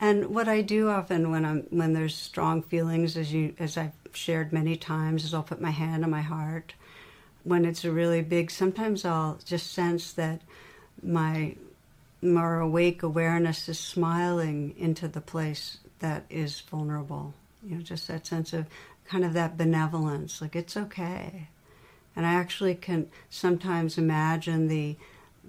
and 0.00 0.34
what 0.34 0.48
I 0.48 0.60
do 0.60 0.88
often 0.90 1.30
when 1.30 1.44
I'm 1.44 1.62
when 1.70 1.92
there's 1.92 2.14
strong 2.14 2.62
feelings, 2.62 3.16
as 3.16 3.32
you 3.32 3.54
as 3.58 3.76
I've 3.76 3.92
shared 4.12 4.52
many 4.52 4.76
times, 4.76 5.24
is 5.24 5.32
I'll 5.32 5.42
put 5.42 5.60
my 5.60 5.70
hand 5.70 6.04
on 6.04 6.10
my 6.10 6.20
heart. 6.20 6.74
When 7.44 7.64
it's 7.64 7.84
a 7.84 7.92
really 7.92 8.22
big, 8.22 8.50
sometimes 8.50 9.04
I'll 9.04 9.38
just 9.44 9.72
sense 9.72 10.12
that 10.14 10.40
my 11.02 11.56
more 12.22 12.58
awake 12.58 13.02
awareness 13.02 13.68
is 13.68 13.78
smiling 13.78 14.74
into 14.78 15.08
the 15.08 15.20
place 15.20 15.78
that 16.00 16.24
is 16.30 16.60
vulnerable. 16.60 17.34
You 17.62 17.76
know, 17.76 17.82
just 17.82 18.08
that 18.08 18.26
sense 18.26 18.52
of 18.52 18.66
kind 19.06 19.24
of 19.24 19.32
that 19.34 19.56
benevolence, 19.56 20.40
like 20.40 20.56
it's 20.56 20.76
okay. 20.76 21.48
And 22.16 22.24
I 22.26 22.34
actually 22.34 22.74
can 22.74 23.08
sometimes 23.30 23.98
imagine 23.98 24.68
the 24.68 24.96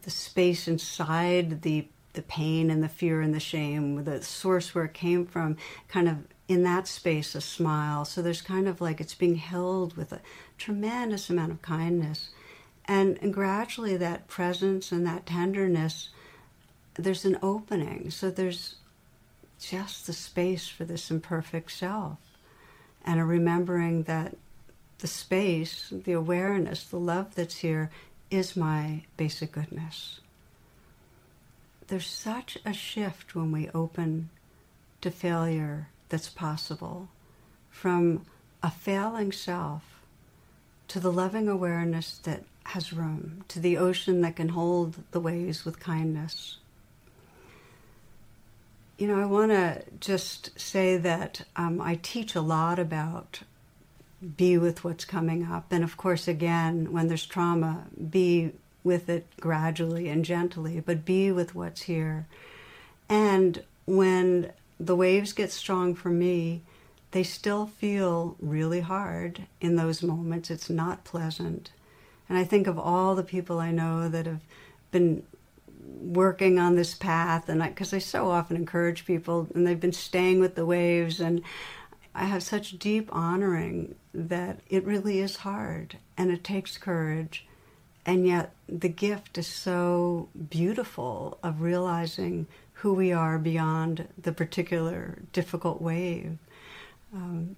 the 0.01 0.11
space 0.11 0.67
inside 0.67 1.61
the 1.61 1.87
the 2.13 2.21
pain 2.21 2.69
and 2.69 2.81
the 2.81 2.89
fear 2.89 3.21
and 3.21 3.33
the 3.33 3.39
shame, 3.39 4.03
the 4.03 4.23
source 4.23 4.73
where 4.73 4.85
it 4.85 4.93
came 4.93 5.25
from, 5.25 5.57
kind 5.87 6.07
of 6.07 6.17
in 6.47 6.63
that 6.63 6.87
space 6.87 7.35
a 7.35 7.41
smile. 7.41 8.05
So 8.05 8.21
there's 8.21 8.41
kind 8.41 8.67
of 8.67 8.81
like 8.81 8.99
it's 8.99 9.13
being 9.13 9.35
held 9.35 9.95
with 9.95 10.11
a 10.11 10.21
tremendous 10.57 11.29
amount 11.29 11.51
of 11.51 11.61
kindness. 11.61 12.29
And, 12.85 13.17
and 13.21 13.33
gradually 13.33 13.97
that 13.97 14.27
presence 14.27 14.91
and 14.91 15.05
that 15.05 15.25
tenderness, 15.25 16.09
there's 16.95 17.25
an 17.25 17.37
opening. 17.41 18.11
So 18.11 18.29
there's 18.29 18.75
just 19.59 20.07
the 20.07 20.13
space 20.13 20.67
for 20.67 20.85
this 20.85 21.09
imperfect 21.09 21.71
self. 21.71 22.17
And 23.05 23.19
a 23.19 23.23
remembering 23.23 24.03
that 24.03 24.35
the 24.97 25.07
space, 25.07 25.91
the 25.91 26.13
awareness, 26.13 26.83
the 26.83 26.99
love 26.99 27.35
that's 27.35 27.57
here 27.57 27.91
is 28.29 28.57
my 28.57 29.03
basic 29.15 29.51
goodness 29.51 30.19
there's 31.87 32.07
such 32.07 32.57
a 32.65 32.73
shift 32.73 33.35
when 33.35 33.51
we 33.51 33.69
open 33.69 34.29
to 35.01 35.11
failure 35.11 35.87
that's 36.09 36.29
possible 36.29 37.09
from 37.69 38.25
a 38.63 38.71
failing 38.71 39.31
self 39.31 39.83
to 40.87 40.99
the 40.99 41.11
loving 41.11 41.47
awareness 41.47 42.17
that 42.19 42.43
has 42.65 42.93
room, 42.93 43.43
to 43.47 43.59
the 43.59 43.77
ocean 43.77 44.21
that 44.21 44.35
can 44.35 44.49
hold 44.49 44.95
the 45.11 45.19
waves 45.19 45.65
with 45.65 45.79
kindness. 45.79 46.57
You 48.97 49.07
know, 49.07 49.19
I 49.19 49.25
want 49.25 49.51
to 49.51 49.83
just 49.99 50.57
say 50.59 50.97
that 50.97 51.43
um, 51.55 51.81
I 51.81 51.99
teach 52.01 52.33
a 52.33 52.41
lot 52.41 52.79
about 52.79 53.41
be 54.37 54.57
with 54.57 54.83
what's 54.83 55.05
coming 55.05 55.45
up. 55.45 55.71
And 55.71 55.83
of 55.83 55.97
course, 55.97 56.27
again, 56.27 56.91
when 56.91 57.07
there's 57.07 57.25
trauma, 57.25 57.85
be 58.09 58.53
with 58.83 59.09
it 59.09 59.27
gradually 59.39 60.07
and 60.07 60.23
gently, 60.23 60.79
but 60.79 61.05
be 61.05 61.31
with 61.31 61.55
what's 61.55 61.83
here. 61.83 62.25
And 63.09 63.63
when 63.85 64.51
the 64.79 64.95
waves 64.95 65.33
get 65.33 65.51
strong 65.51 65.95
for 65.95 66.09
me, 66.09 66.61
they 67.11 67.23
still 67.23 67.67
feel 67.67 68.35
really 68.39 68.81
hard 68.81 69.43
in 69.61 69.75
those 69.75 70.03
moments. 70.03 70.49
It's 70.49 70.69
not 70.69 71.03
pleasant. 71.03 71.71
And 72.27 72.37
I 72.37 72.43
think 72.43 72.67
of 72.67 72.79
all 72.79 73.15
the 73.15 73.23
people 73.23 73.59
I 73.59 73.71
know 73.71 74.09
that 74.09 74.25
have 74.25 74.41
been 74.91 75.23
working 75.87 76.59
on 76.59 76.75
this 76.75 76.93
path, 76.93 77.49
and 77.49 77.61
because 77.61 77.93
I, 77.93 77.97
I 77.97 77.99
so 77.99 78.29
often 78.29 78.57
encourage 78.57 79.05
people, 79.05 79.47
and 79.53 79.65
they've 79.65 79.79
been 79.79 79.93
staying 79.93 80.39
with 80.39 80.55
the 80.55 80.65
waves, 80.65 81.19
and 81.19 81.41
I 82.13 82.25
have 82.25 82.43
such 82.43 82.79
deep 82.79 83.09
honoring 83.11 83.95
that 84.13 84.59
it 84.69 84.85
really 84.85 85.19
is 85.19 85.37
hard 85.37 85.97
and 86.17 86.31
it 86.31 86.45
takes 86.45 86.77
courage 86.77 87.45
and 88.05 88.27
yet, 88.27 88.53
the 88.69 88.89
gift 88.89 89.37
is 89.37 89.47
so 89.47 90.29
beautiful 90.49 91.39
of 91.41 91.61
realizing 91.61 92.45
who 92.73 92.93
we 92.93 93.11
are 93.11 93.39
beyond 93.39 94.07
the 94.21 94.31
particular 94.31 95.19
difficult 95.33 95.81
wave. 95.81 96.37
Um, 97.13 97.55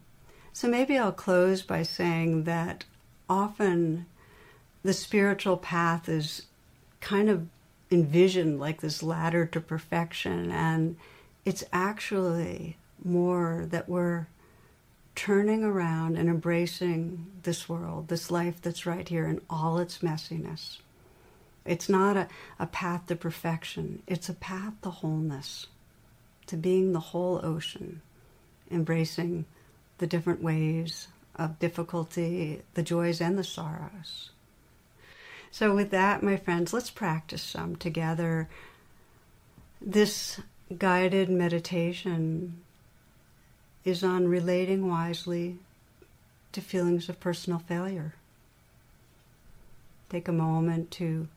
so, 0.54 0.70
maybe 0.70 0.98
I'll 0.98 1.12
close 1.12 1.62
by 1.62 1.84
saying 1.84 2.46
that 2.46 2.86
often 3.30 4.06
the 4.84 4.94
spiritual 4.94 5.58
path 5.58 6.08
is 6.08 6.44
kind 7.02 7.30
of 7.30 7.48
envisioned 7.90 8.60
like 8.60 8.82
this 8.82 9.02
ladder 9.02 9.46
to 9.46 9.62
perfection, 9.62 10.52
and 10.52 10.98
it's 11.46 11.64
actually 11.72 12.78
more 13.04 13.66
that 13.70 13.88
we're 13.88 14.28
turning 15.16 15.64
around 15.64 16.16
and 16.18 16.30
embracing 16.30 17.26
this 17.44 17.68
world, 17.68 18.08
this 18.08 18.30
life 18.30 18.62
that's 18.62 18.86
right 18.86 19.08
here 19.08 19.26
in 19.26 19.42
all 19.50 19.80
its 19.80 20.00
messiness. 20.00 20.78
It's 21.66 21.90
not 21.90 22.16
a, 22.16 22.28
a 22.60 22.68
path 22.68 23.08
to 23.08 23.16
perfection, 23.16 24.04
it's 24.08 24.30
a 24.30 24.34
path 24.34 24.74
to 24.84 24.90
wholeness, 24.90 25.68
to 26.46 26.56
being 26.56 26.94
the 26.94 27.00
whole 27.00 27.40
ocean, 27.44 28.02
embracing 28.70 29.46
the 29.98 30.08
different 30.08 30.42
waves 30.42 31.08
of 31.36 31.60
difficulty, 31.60 32.62
the 32.74 32.84
joys 32.84 33.20
and 33.20 33.38
the 33.38 33.44
sorrows. 33.44 34.32
So, 35.52 35.74
with 35.74 35.92
that, 35.92 36.24
my 36.24 36.38
friends, 36.38 36.74
let's 36.74 36.90
practice 36.90 37.42
some 37.42 37.76
together. 37.76 38.50
This 39.82 40.40
guided 40.78 41.30
meditation 41.30 42.62
is 43.86 44.04
on 44.04 44.28
relating 44.28 44.90
wisely 44.90 45.58
to 46.52 46.62
feelings 46.62 47.08
of 47.10 47.20
personal 47.20 47.60
failure. 47.60 48.16
Take 50.10 50.28
a 50.28 50.34
moment 50.34 50.92
to 50.92 51.28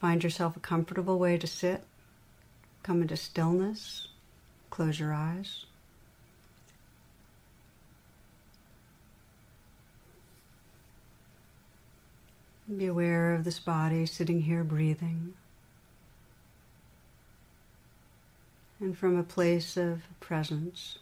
find 0.00 0.22
yourself 0.22 0.56
a 0.56 0.60
comfortable 0.60 1.18
way 1.18 1.38
to 1.38 1.46
sit. 1.46 1.84
Come 2.82 3.02
into 3.02 3.16
stillness. 3.16 4.08
Close 4.70 5.00
your 5.00 5.12
eyes. 5.12 5.66
Be 12.74 12.86
aware 12.86 13.34
of 13.34 13.44
this 13.44 13.58
body 13.58 14.06
sitting 14.06 14.42
here 14.42 14.64
breathing. 14.64 15.34
And 18.80 18.96
from 18.96 19.16
a 19.16 19.22
place 19.22 19.76
of 19.76 20.02
presence, 20.20 20.98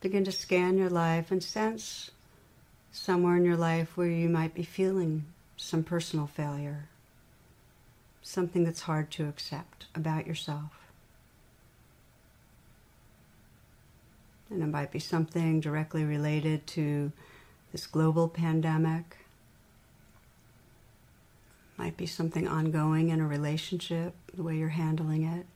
Begin 0.00 0.22
to 0.24 0.32
scan 0.32 0.78
your 0.78 0.90
life 0.90 1.32
and 1.32 1.42
sense 1.42 2.12
somewhere 2.92 3.36
in 3.36 3.44
your 3.44 3.56
life 3.56 3.96
where 3.96 4.08
you 4.08 4.28
might 4.28 4.54
be 4.54 4.62
feeling 4.62 5.24
some 5.56 5.82
personal 5.82 6.28
failure, 6.28 6.88
something 8.22 8.62
that's 8.62 8.82
hard 8.82 9.10
to 9.10 9.28
accept 9.28 9.86
about 9.96 10.26
yourself. 10.26 10.70
And 14.50 14.62
it 14.62 14.66
might 14.66 14.92
be 14.92 15.00
something 15.00 15.60
directly 15.60 16.04
related 16.04 16.66
to 16.68 17.10
this 17.72 17.86
global 17.86 18.28
pandemic. 18.28 19.16
Might 21.78 21.96
be 21.96 22.06
something 22.06 22.46
ongoing 22.46 23.08
in 23.08 23.20
a 23.20 23.26
relationship, 23.26 24.14
the 24.34 24.42
way 24.42 24.56
you're 24.56 24.68
handling 24.68 25.22
it. 25.22 25.46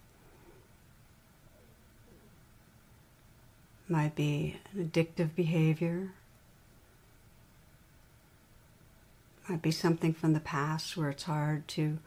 might 3.92 4.14
be 4.14 4.56
an 4.72 4.88
addictive 4.88 5.34
behavior, 5.34 6.12
might 9.48 9.60
be 9.60 9.70
something 9.70 10.14
from 10.14 10.32
the 10.32 10.40
past 10.40 10.96
where 10.96 11.10
it's 11.10 11.24
hard 11.24 11.68
to 11.68 11.98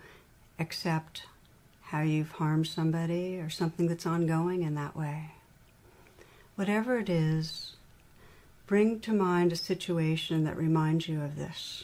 accept 0.58 1.28
how 1.84 2.02
you've 2.02 2.32
harmed 2.32 2.66
somebody 2.66 3.38
or 3.38 3.50
something 3.50 3.88
that's 3.88 4.06
ongoing 4.06 4.64
in 4.64 4.74
that 4.74 4.98
way. 4.98 5.32
Whatever 6.56 6.98
it 6.98 7.10
is, 7.10 7.74
bring 8.66 9.00
to 9.02 9.14
mind 9.14 9.52
a 9.52 9.58
situation 9.58 10.44
that 10.46 10.58
reminds 10.58 11.08
you 11.08 11.22
of 11.22 11.36
this. 11.36 11.84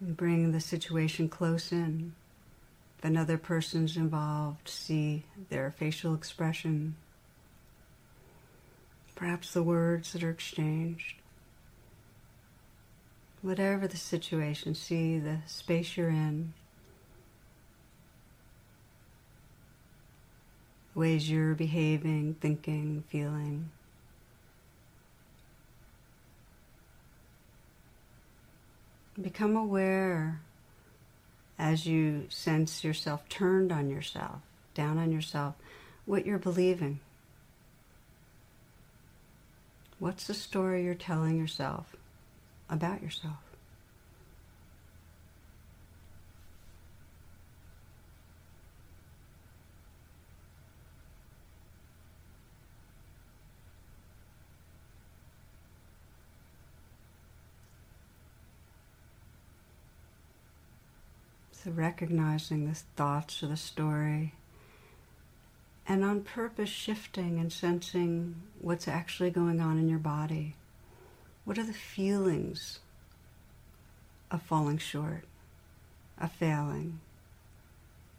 Bring 0.00 0.52
the 0.52 0.60
situation 0.60 1.28
close 1.28 1.72
in. 1.72 2.14
If 2.98 3.04
another 3.04 3.38
person's 3.38 3.96
involved, 3.96 4.68
see 4.68 5.24
their 5.48 5.70
facial 5.70 6.14
expression, 6.14 6.96
perhaps 9.14 9.52
the 9.52 9.62
words 9.62 10.12
that 10.12 10.22
are 10.22 10.30
exchanged. 10.30 11.16
Whatever 13.42 13.86
the 13.86 13.96
situation, 13.96 14.74
see 14.74 15.18
the 15.18 15.38
space 15.46 15.96
you're 15.96 16.08
in, 16.08 16.54
ways 20.94 21.30
you're 21.30 21.54
behaving, 21.54 22.36
thinking, 22.40 23.04
feeling. 23.08 23.70
Become 29.20 29.56
aware 29.56 30.40
as 31.58 31.86
you 31.86 32.26
sense 32.28 32.84
yourself 32.84 33.26
turned 33.30 33.72
on 33.72 33.88
yourself, 33.88 34.40
down 34.74 34.98
on 34.98 35.10
yourself, 35.10 35.54
what 36.04 36.26
you're 36.26 36.38
believing. 36.38 37.00
What's 39.98 40.26
the 40.26 40.34
story 40.34 40.84
you're 40.84 40.94
telling 40.94 41.38
yourself 41.38 41.96
about 42.68 43.02
yourself? 43.02 43.38
So 61.65 61.65
recognizing 61.76 62.66
the 62.66 62.74
thoughts 62.74 63.42
or 63.42 63.48
the 63.48 63.56
story, 63.56 64.34
and 65.86 66.04
on 66.04 66.22
purpose 66.22 66.68
shifting 66.68 67.38
and 67.38 67.52
sensing 67.52 68.34
what's 68.60 68.88
actually 68.88 69.30
going 69.30 69.60
on 69.60 69.78
in 69.78 69.88
your 69.88 69.98
body. 69.98 70.56
What 71.44 71.58
are 71.58 71.64
the 71.64 71.72
feelings 71.72 72.80
of 74.30 74.42
falling 74.42 74.78
short, 74.78 75.24
of 76.20 76.32
failing, 76.32 76.98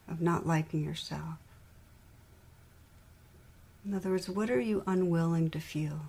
of 0.08 0.22
not 0.22 0.48
liking 0.48 0.84
yourself? 0.84 1.36
In 3.86 3.94
other 3.94 4.12
words, 4.12 4.30
what 4.30 4.50
are 4.50 4.62
you 4.62 4.84
unwilling 4.86 5.50
to 5.50 5.60
feel? 5.60 6.02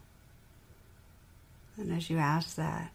And 1.76 1.92
as 1.92 2.10
you 2.10 2.18
ask 2.18 2.56
that, 2.56 2.92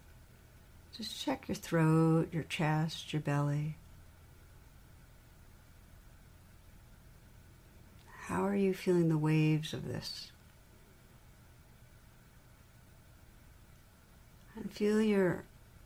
just 0.95 1.19
check 1.19 1.47
your 1.47 1.55
throat, 1.55 2.27
your 2.31 2.43
chest, 2.43 3.13
your 3.13 3.21
belly. 3.21 3.75
How 8.27 8.45
are 8.45 8.55
you 8.55 8.73
feeling 8.73 9.09
the 9.09 9.17
waves 9.17 9.73
of 9.73 9.85
this? 9.85 10.31
And 14.55 14.71
feel 14.71 15.01
your 15.01 15.43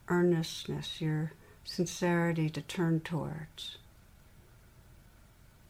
earnestness, 0.08 1.02
your 1.02 1.32
sincerity 1.64 2.50
to 2.52 2.62
turn 2.62 3.00
towards. 3.00 3.78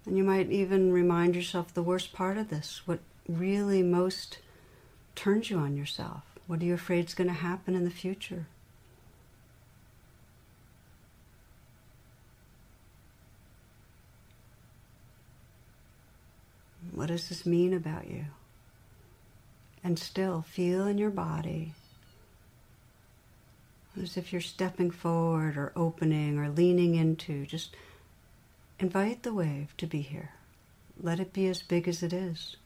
And 0.05 0.17
you 0.17 0.23
might 0.25 0.51
even 0.51 0.91
remind 0.91 1.35
yourself 1.35 1.73
the 1.73 1.83
worst 1.83 2.11
part 2.11 2.37
of 2.37 2.49
this, 2.49 2.81
what 2.85 2.99
really 3.29 3.81
most 3.81 4.39
turns 5.15 5.49
you 5.49 5.57
on 5.57 5.77
yourself. 5.77 6.23
What 6.47 6.61
are 6.61 6.65
you 6.65 6.73
afraid 6.73 7.05
is 7.05 7.13
going 7.13 7.27
to 7.27 7.33
happen 7.33 7.75
in 7.75 7.85
the 7.85 7.89
future? 7.89 8.45
What 17.07 17.13
does 17.13 17.29
this 17.29 17.45
mean 17.45 17.73
about 17.73 18.09
you? 18.09 18.25
And 19.81 19.97
still 19.97 20.41
feel 20.41 20.85
in 20.85 20.97
your 20.97 21.09
body 21.09 21.73
as 23.97 24.17
if 24.17 24.33
you're 24.33 24.41
stepping 24.41 24.91
forward 24.91 25.55
or 25.55 25.71
opening 25.73 26.37
or 26.37 26.49
leaning 26.49 26.95
into. 26.95 27.45
Just 27.45 27.77
invite 28.77 29.23
the 29.23 29.33
wave 29.33 29.73
to 29.77 29.87
be 29.87 30.01
here. 30.01 30.31
Let 31.01 31.21
it 31.21 31.31
be 31.31 31.47
as 31.47 31.61
big 31.61 31.87
as 31.87 32.03
it 32.03 32.11
is. 32.11 32.57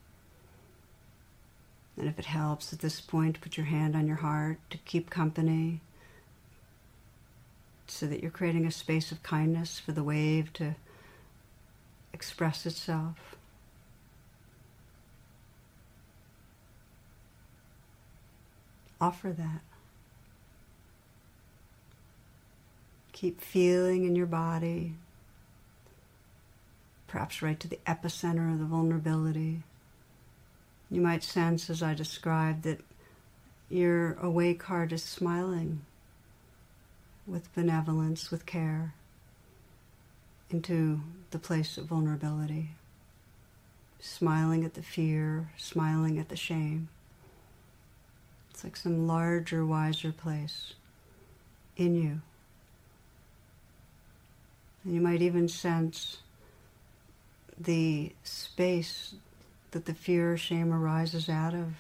And 1.96 2.08
if 2.08 2.18
it 2.18 2.26
helps 2.26 2.74
at 2.74 2.80
this 2.80 3.00
point, 3.00 3.42
put 3.42 3.58
your 3.58 3.68
hand 3.68 3.96
on 3.96 4.08
your 4.08 4.16
heart 4.16 4.58
to 4.72 4.80
keep 4.80 5.12
company 5.12 5.82
so 7.86 8.08
that 8.08 8.24
you're 8.24 8.32
creating 8.32 8.66
a 8.66 8.72
space 8.72 9.12
of 9.12 9.22
kindness 9.22 9.80
for 9.80 9.92
the 9.92 10.04
wave 10.04 10.52
to 10.54 10.74
express 12.12 12.66
itself. 12.66 13.36
Offer 19.02 19.34
that. 19.34 19.62
Keep 23.14 23.42
feeling 23.42 24.06
in 24.06 24.16
your 24.16 24.28
body, 24.28 24.94
perhaps 27.08 27.42
right 27.42 27.60
to 27.60 27.68
the 27.68 27.80
epicenter 27.88 28.54
of 28.54 28.60
the 28.60 28.66
vulnerability. 28.66 29.64
You 30.92 31.02
might 31.02 31.24
sense, 31.24 31.70
as 31.70 31.82
I 31.82 31.96
described, 31.96 32.62
that 32.64 32.82
your 33.70 34.14
awake 34.22 34.62
heart 34.64 34.92
is 34.92 35.04
smiling 35.04 35.82
with 37.26 37.54
benevolence, 37.56 38.30
with 38.30 38.46
care, 38.46 38.94
into 40.52 41.02
the 41.32 41.40
place 41.40 41.78
of 41.78 41.86
vulnerability, 41.86 42.72
smiling 44.00 44.64
at 44.64 44.76
the 44.76 44.84
fear, 44.84 45.52
smiling 45.58 46.20
at 46.20 46.30
the 46.30 46.36
shame. 46.36 46.90
It's 48.62 48.64
like 48.64 48.78
some 48.78 49.08
larger, 49.08 49.66
wiser 49.66 50.12
place 50.12 50.76
in 51.78 51.96
you. 51.96 52.22
And 54.84 54.94
you 54.94 55.02
might 55.02 55.24
even 55.24 55.48
sense 55.48 56.18
the 57.60 58.14
space 58.24 59.16
that 59.72 59.86
the 59.86 59.96
fear 59.96 60.34
or 60.34 60.38
shame 60.38 60.72
arises 60.72 61.28
out 61.28 61.56
of 61.56 61.74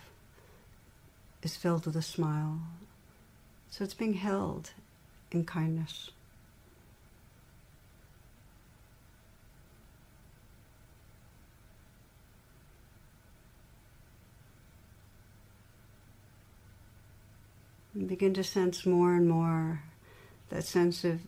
is 1.43 1.55
filled 1.55 1.85
with 1.85 1.95
a 1.95 2.01
smile. 2.01 2.57
So 3.69 3.83
it's 3.83 3.93
being 3.93 4.15
held 4.15 4.71
in 5.31 5.45
kindness. 5.45 6.09
Begin 18.07 18.33
to 18.35 18.43
sense 18.43 18.85
more 18.85 19.13
and 19.15 19.27
more 19.27 19.83
that 20.49 20.63
sense 20.63 21.03
of 21.03 21.21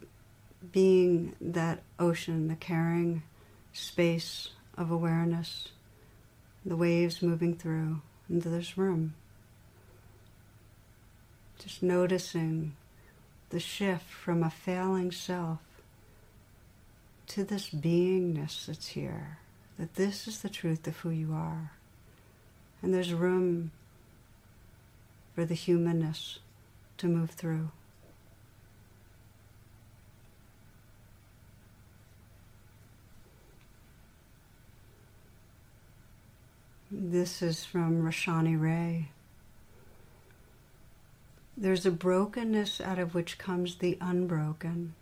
being 0.72 1.36
that 1.40 1.82
ocean, 2.00 2.48
the 2.48 2.56
caring 2.56 3.24
space 3.72 4.50
of 4.78 4.92
awareness, 4.92 5.70
the 6.66 6.76
waves 6.76 7.22
moving 7.22 7.56
through 7.56 8.02
into 8.30 8.50
this 8.50 8.78
room. 8.78 9.14
Just 11.60 11.84
noticing 11.84 12.76
the 13.50 13.60
shift 13.60 14.10
from 14.10 14.44
a 14.44 14.50
failing 14.50 15.12
self 15.12 15.60
to 17.28 17.44
this 17.44 17.70
beingness 17.70 18.66
that's 18.66 18.88
here, 18.88 19.38
that 19.78 19.96
this 19.96 20.28
is 20.28 20.42
the 20.42 20.50
truth 20.50 20.86
of 20.88 20.98
who 20.98 21.10
you 21.10 21.34
are. 21.34 21.72
And 22.82 22.94
there's 22.94 23.14
room 23.14 23.72
for 25.34 25.46
the 25.46 25.54
humanness 25.54 26.40
to 27.04 27.10
move 27.10 27.32
through. 27.32 27.70
This 36.90 37.42
is 37.42 37.66
from 37.66 38.04
Rashani 38.04 38.58
Réa. 38.58 39.08
There's 41.58 41.86
a 41.86 41.92
brokenness 41.92 42.80
out 42.80 43.00
of 43.00 43.14
which 43.14 43.38
comes 43.38 43.76
the 43.76 43.98
unbroken, 44.00 44.94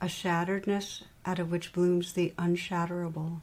a 0.00 0.06
shatteredness 0.06 1.02
out 1.26 1.38
of 1.38 1.50
which 1.50 1.74
blooms 1.74 2.14
the 2.14 2.32
unshatterable. 2.38 3.42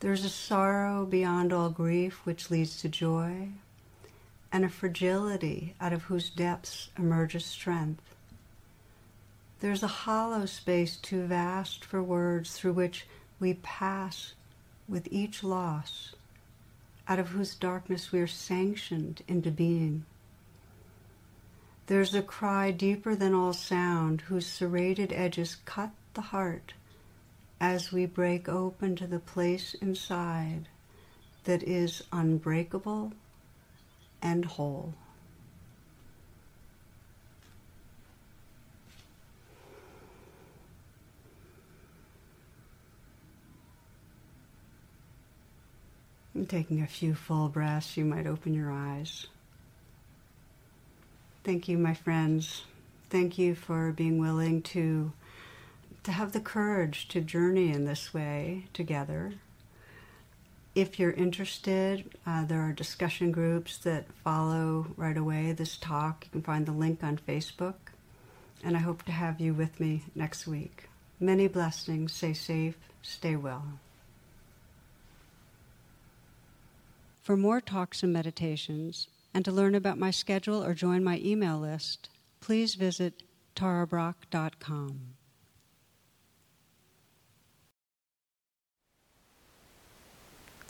There's 0.00 0.24
a 0.24 0.30
sorrow 0.30 1.04
beyond 1.04 1.52
all 1.52 1.68
grief 1.68 2.22
which 2.24 2.50
leads 2.50 2.78
to 2.78 2.88
joy, 2.88 3.48
and 4.52 4.64
a 4.64 4.68
fragility 4.68 5.74
out 5.80 5.94
of 5.94 6.04
whose 6.04 6.28
depths 6.28 6.90
emerges 6.98 7.44
strength. 7.44 8.14
There's 9.60 9.82
a 9.82 9.88
hollow 10.04 10.44
space 10.44 10.96
too 10.96 11.26
vast 11.26 11.84
for 11.84 12.02
words 12.02 12.52
through 12.52 12.74
which 12.74 13.06
we 13.40 13.54
pass 13.54 14.34
with 14.86 15.08
each 15.10 15.42
loss, 15.42 16.14
out 17.08 17.18
of 17.18 17.30
whose 17.30 17.54
darkness 17.54 18.12
we 18.12 18.20
are 18.20 18.26
sanctioned 18.26 19.22
into 19.26 19.50
being. 19.50 20.04
There's 21.86 22.14
a 22.14 22.22
cry 22.22 22.70
deeper 22.70 23.14
than 23.14 23.34
all 23.34 23.52
sound, 23.52 24.22
whose 24.22 24.46
serrated 24.46 25.12
edges 25.12 25.56
cut 25.64 25.90
the 26.14 26.20
heart 26.20 26.74
as 27.60 27.92
we 27.92 28.04
break 28.06 28.48
open 28.48 28.96
to 28.96 29.06
the 29.06 29.18
place 29.18 29.74
inside 29.74 30.68
that 31.44 31.62
is 31.62 32.02
unbreakable 32.12 33.12
and 34.22 34.44
whole. 34.44 34.94
And 46.34 46.48
taking 46.48 46.80
a 46.80 46.86
few 46.86 47.14
full 47.14 47.48
breaths, 47.48 47.96
you 47.96 48.04
might 48.04 48.26
open 48.26 48.54
your 48.54 48.70
eyes. 48.70 49.26
Thank 51.44 51.68
you, 51.68 51.76
my 51.76 51.92
friends. 51.92 52.62
Thank 53.10 53.36
you 53.36 53.54
for 53.54 53.92
being 53.92 54.18
willing 54.18 54.62
to 54.62 55.12
to 56.04 56.10
have 56.10 56.32
the 56.32 56.40
courage 56.40 57.06
to 57.08 57.20
journey 57.20 57.70
in 57.70 57.84
this 57.84 58.12
way 58.12 58.64
together. 58.72 59.34
If 60.74 60.98
you're 60.98 61.12
interested, 61.12 62.10
uh, 62.26 62.46
there 62.46 62.60
are 62.62 62.72
discussion 62.72 63.30
groups 63.30 63.76
that 63.78 64.06
follow 64.24 64.86
right 64.96 65.16
away 65.16 65.52
this 65.52 65.76
talk. 65.76 66.24
You 66.24 66.30
can 66.30 66.42
find 66.42 66.64
the 66.64 66.72
link 66.72 67.04
on 67.04 67.18
Facebook. 67.18 67.74
And 68.64 68.76
I 68.76 68.80
hope 68.80 69.02
to 69.04 69.12
have 69.12 69.40
you 69.40 69.52
with 69.52 69.78
me 69.80 70.04
next 70.14 70.46
week. 70.46 70.88
Many 71.20 71.46
blessings. 71.46 72.12
Stay 72.12 72.32
safe. 72.32 72.76
Stay 73.02 73.36
well. 73.36 73.64
For 77.22 77.36
more 77.36 77.60
talks 77.60 78.02
and 78.02 78.12
meditations, 78.12 79.08
and 79.34 79.44
to 79.44 79.52
learn 79.52 79.74
about 79.74 79.98
my 79.98 80.10
schedule 80.10 80.62
or 80.64 80.74
join 80.74 81.04
my 81.04 81.20
email 81.22 81.58
list, 81.58 82.08
please 82.40 82.74
visit 82.74 83.22
tarabrach.com. 83.54 85.11